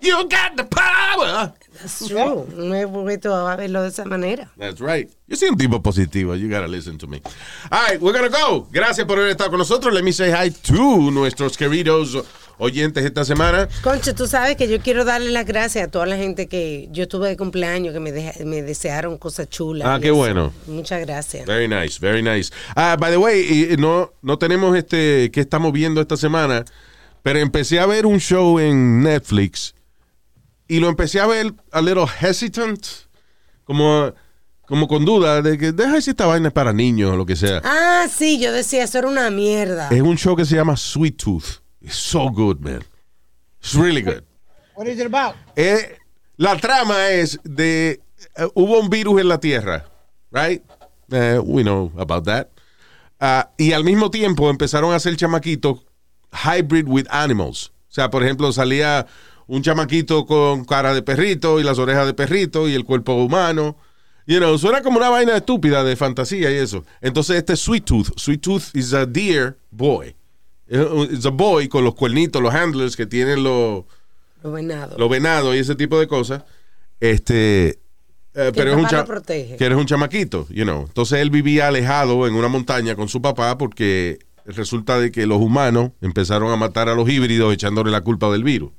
[0.01, 1.53] You got the power.
[1.81, 2.47] That's true.
[2.57, 4.51] No he vuelto a verlo de esa manera.
[4.59, 5.09] That's right.
[5.27, 6.35] Yo soy un tipo positivo.
[6.37, 7.21] You gotta listen to me.
[7.71, 8.67] All right, we're gonna go.
[8.73, 9.93] Gracias por haber estado con nosotros.
[9.93, 12.17] Let me say hi to nuestros queridos
[12.59, 13.69] oyentes esta semana.
[13.83, 17.07] Concho, tú sabes que yo quiero darle las gracias a toda la gente que yo
[17.07, 19.87] tuve de cumpleaños, que me, deja- me desearon cosas chulas.
[19.89, 20.17] Ah, qué eso.
[20.17, 20.53] bueno.
[20.67, 21.47] Muchas gracias.
[21.47, 22.51] Very nice, very nice.
[22.75, 26.65] Ah, by the way, no, no tenemos este que estamos viendo esta semana,
[27.23, 29.75] pero empecé a ver un show en Netflix
[30.69, 32.87] y lo empecé a ver a little hesitant,
[33.65, 34.13] como,
[34.67, 37.37] como con duda de que deja si esta vaina es para niños o lo que
[37.37, 37.61] sea.
[37.65, 39.89] Ah, sí, yo decía, eso era una mierda.
[39.89, 41.63] Es un show que se llama Sweet Tooth.
[41.81, 42.85] It's so good, man.
[43.61, 44.25] It's really good.
[44.75, 45.35] What is it about?
[45.57, 45.97] Eh,
[46.37, 48.01] la trama es de
[48.37, 49.87] eh, hubo un virus en la Tierra,
[50.31, 50.63] right?
[51.11, 52.49] Eh, we know about that.
[53.19, 55.81] Ah, y al mismo tiempo empezaron a hacer chamaquitos
[56.33, 57.73] hybrid with animals.
[57.89, 59.07] O sea, por ejemplo, salía
[59.49, 63.77] un chamaquito con cara de perrito y las orejas de perrito y el cuerpo humano.
[64.27, 66.85] You know, suena como una vaina estúpida de fantasía y eso.
[67.01, 68.09] Entonces este es Sweet Tooth.
[68.17, 70.15] Sweet Tooth is a deer boy.
[70.71, 73.85] It's a boy con los cuernitos, los handlers que tienen los
[74.43, 74.99] Los venados.
[74.99, 76.45] los venados y ese tipo de cosas,
[77.01, 77.79] este,
[78.35, 79.57] eh, pero es un cha- protege.
[79.57, 80.83] que eres un chamaquito, you know.
[80.87, 85.41] Entonces él vivía alejado en una montaña con su papá porque resulta de que los
[85.41, 88.73] humanos empezaron a matar a los híbridos echándole la culpa del virus.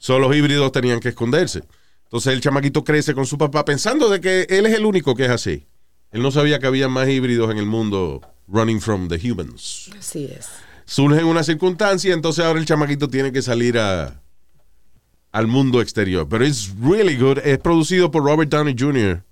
[0.00, 1.62] Solo los híbridos tenían que esconderse.
[2.04, 5.26] Entonces el chamaquito crece con su papá pensando de que él es el único que
[5.26, 5.66] es así.
[6.10, 10.24] Él no sabía que había más híbridos en el mundo running from the humans Así
[10.24, 10.48] es.
[10.86, 14.20] surge una circunstancia, entonces ahora el chamaquito tiene que salir a,
[15.32, 16.26] al mundo exterior.
[16.26, 17.38] Pero es really good.
[17.44, 19.22] Es producido por Robert Downey Jr.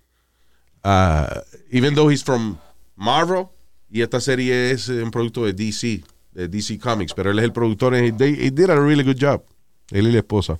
[0.84, 1.40] Uh,
[1.72, 2.58] even though he's from
[2.94, 3.46] Marvel,
[3.90, 7.44] y esta serie es eh, un producto de DC, de DC Comics, pero él es
[7.46, 9.42] el productor y they, he did a really good job.
[9.90, 10.58] Él y la esposa.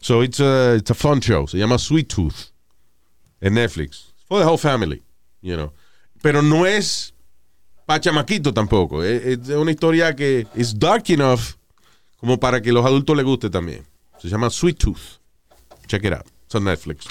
[0.00, 1.46] So it's a, it's a fun show.
[1.46, 2.50] Se llama Sweet Tooth
[3.40, 4.12] en Netflix.
[4.28, 5.02] For the whole family,
[5.42, 5.72] you know.
[6.22, 7.12] Pero no es
[7.86, 9.02] para chamaquito tampoco.
[9.02, 11.56] Es, una historia que es dark enough
[12.18, 13.84] como para que los adultos les guste también.
[14.18, 15.20] Se llama Sweet Tooth.
[15.86, 16.26] Check it out.
[16.46, 17.04] It's on Netflix.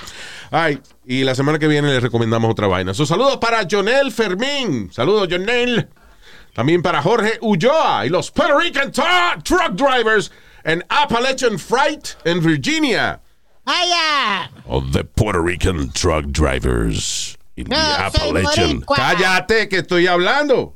[0.51, 2.93] Ay, y la semana que viene les recomendamos otra vaina.
[2.93, 4.91] So, saludos para Jonel Fermín.
[4.91, 5.87] Saludos, Jonel.
[6.53, 10.31] También para Jorge Ulloa y los Puerto Rican Tru- Truck Drivers
[10.65, 13.19] en Appalachian Freight in Virginia.
[13.65, 14.49] ¡Vaya!
[14.65, 18.81] Of the Puerto Rican truck drivers in No, the soy Appalachian.
[18.81, 18.95] boricua.
[18.97, 20.73] Cállate que estoy hablando.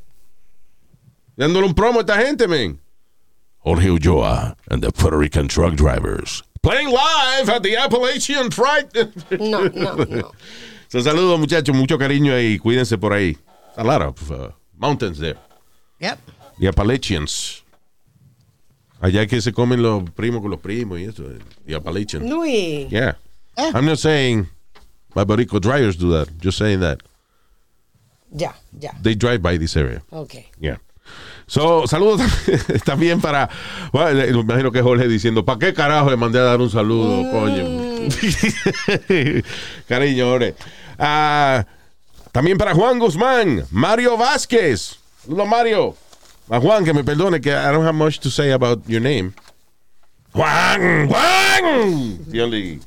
[1.38, 2.80] Dándole un promo a esta gente, men.
[3.60, 6.42] Jorge Ulloa and the Puerto Rican truck drivers.
[6.62, 8.94] Playing live at the Appalachian Freight.
[9.40, 10.32] No, no, no.
[10.90, 11.76] So, saludos, muchachos.
[11.76, 13.38] Mucho cariño y cuídense por ahí.
[13.76, 15.36] A lot of uh, mountains there.
[16.00, 16.18] Yep.
[16.60, 17.62] The Appalachians.
[19.00, 21.24] Allá que se comen los primos con los primos y eso.
[21.66, 22.28] The Appalachians.
[22.30, 22.90] Luis.
[22.90, 23.16] Yeah.
[23.56, 23.72] Eh.
[23.74, 24.48] I'm not saying
[25.16, 26.30] my Borico drivers do that.
[26.42, 27.00] Just saying that.
[28.32, 28.92] Ya, ya.
[29.02, 30.02] They drive by this area.
[30.12, 30.36] Ok.
[30.60, 30.78] Yeah.
[31.48, 33.50] So, saludos tam- también para.
[33.94, 37.30] Bueno, me imagino que Jorge diciendo, ¿para qué carajo le mandé a dar un saludo,
[37.32, 37.64] coño?
[39.88, 40.56] Cariño, Jorge.
[41.00, 41.66] Ah,
[42.32, 44.98] también para Juan Guzmán, Mario Vázquez.
[45.24, 45.96] Saludos, Mario.
[46.50, 49.34] A Juan, que me perdone, que I don't have much to say about your name.
[50.34, 52.20] Juan, Juan.
[52.30, 52.80] The only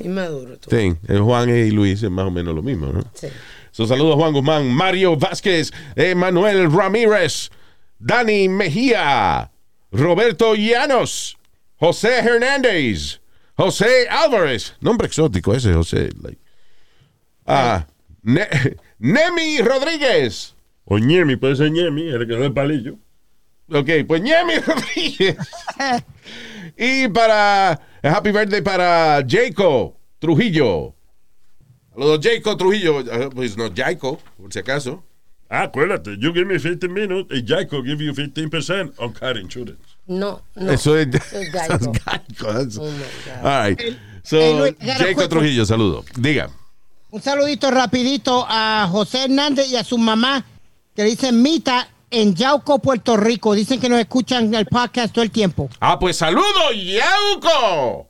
[0.00, 0.68] Inmaduro tú.
[0.70, 0.96] thing.
[1.06, 3.02] El Juan y Luis es más o menos lo mismo, ¿no?
[3.14, 3.28] Sí.
[3.70, 7.50] So, saludos Juan Guzmán, Mario Vázquez, Emanuel Ramírez,
[7.98, 9.50] Dani Mejía,
[9.92, 11.36] Roberto Llanos,
[11.76, 13.20] José Hernández,
[13.56, 16.10] José Álvarez, nombre exótico ese, José.
[16.22, 16.38] like.
[17.46, 17.86] Ah,
[18.22, 18.48] Ne-
[18.98, 20.54] Nemi Rodríguez.
[20.86, 22.96] O Ñemi, puede ser Ñemi, el que no es palillo.
[23.70, 25.36] Ok, pues Nemi Rodríguez.
[26.76, 30.94] y para Happy Birthday para Jaco Trujillo.
[31.94, 32.98] Saludos, Jaco Trujillo.
[32.98, 35.02] Uh, Pues no, Jaco, por si acaso.
[35.48, 39.78] Ah, acuérdate, you give me 15 minutes y Jaico give you 15% on car insurance.
[40.06, 40.72] No, no.
[40.72, 41.74] Eso es, es Geico.
[41.74, 42.48] eso es Geico,
[42.82, 43.46] Oh, my God.
[43.46, 43.80] All right.
[44.24, 46.04] So, Hey, Luis, Jaco quick- Trujillo, saludo.
[46.16, 46.50] Diga.
[47.10, 50.44] Un saludito rapidito a José Hernández y a su mamá
[50.96, 51.88] que dicen Mita
[52.20, 53.54] en Yauco, Puerto Rico.
[53.54, 55.68] Dicen que nos escuchan el podcast todo el tiempo.
[55.80, 58.08] Ah, pues saludo, Yauco.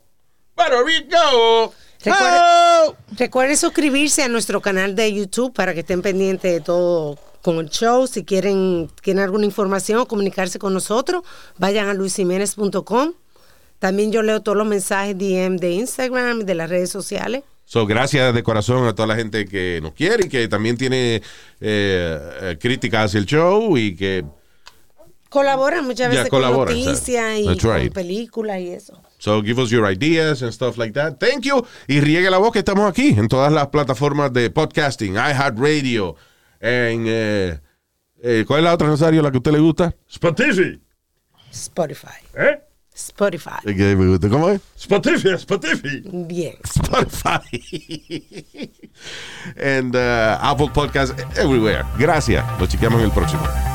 [0.53, 1.73] Puerto Rico.
[2.03, 2.95] Recuerden, ¡Oh!
[3.17, 7.69] recuerden suscribirse a nuestro canal de YouTube para que estén pendientes de todo con el
[7.69, 8.05] show.
[8.05, 11.23] Si quieren, quieren alguna información o comunicarse con nosotros,
[11.57, 13.13] vayan a luisiménez.com.
[13.79, 17.43] También yo leo todos los mensajes DM de Instagram y de las redes sociales.
[17.65, 21.15] So, gracias de corazón a toda la gente que nos quiere y que también tiene
[21.15, 21.21] eh,
[21.59, 24.23] eh, críticas hacia el show y que
[25.35, 27.93] Colaboran muchas veces con noticias y That's con right.
[27.93, 29.01] películas y eso.
[29.17, 31.17] So give us your ideas and stuff like that.
[31.19, 31.65] Thank you.
[31.87, 36.15] Y riegue la voz que estamos aquí en todas las plataformas de podcasting, iHeartRadio,
[36.61, 37.59] en eh,
[38.21, 39.93] eh, ¿cuál es la otra Rosario la que a usted le gusta?
[40.07, 40.79] Spotify.
[41.51, 42.07] Spotify.
[42.37, 42.61] ¿Eh?
[42.95, 43.59] Spotify.
[43.65, 44.29] Me gusta.
[44.29, 44.61] ¿Cómo es?
[44.77, 46.01] Spotify, Spotify.
[46.05, 46.55] Bien.
[46.63, 47.41] Spotify.
[49.57, 51.83] and uh, Apple Podcast everywhere.
[51.99, 52.43] Gracias.
[52.57, 53.74] Nos chequeamos en el próximo.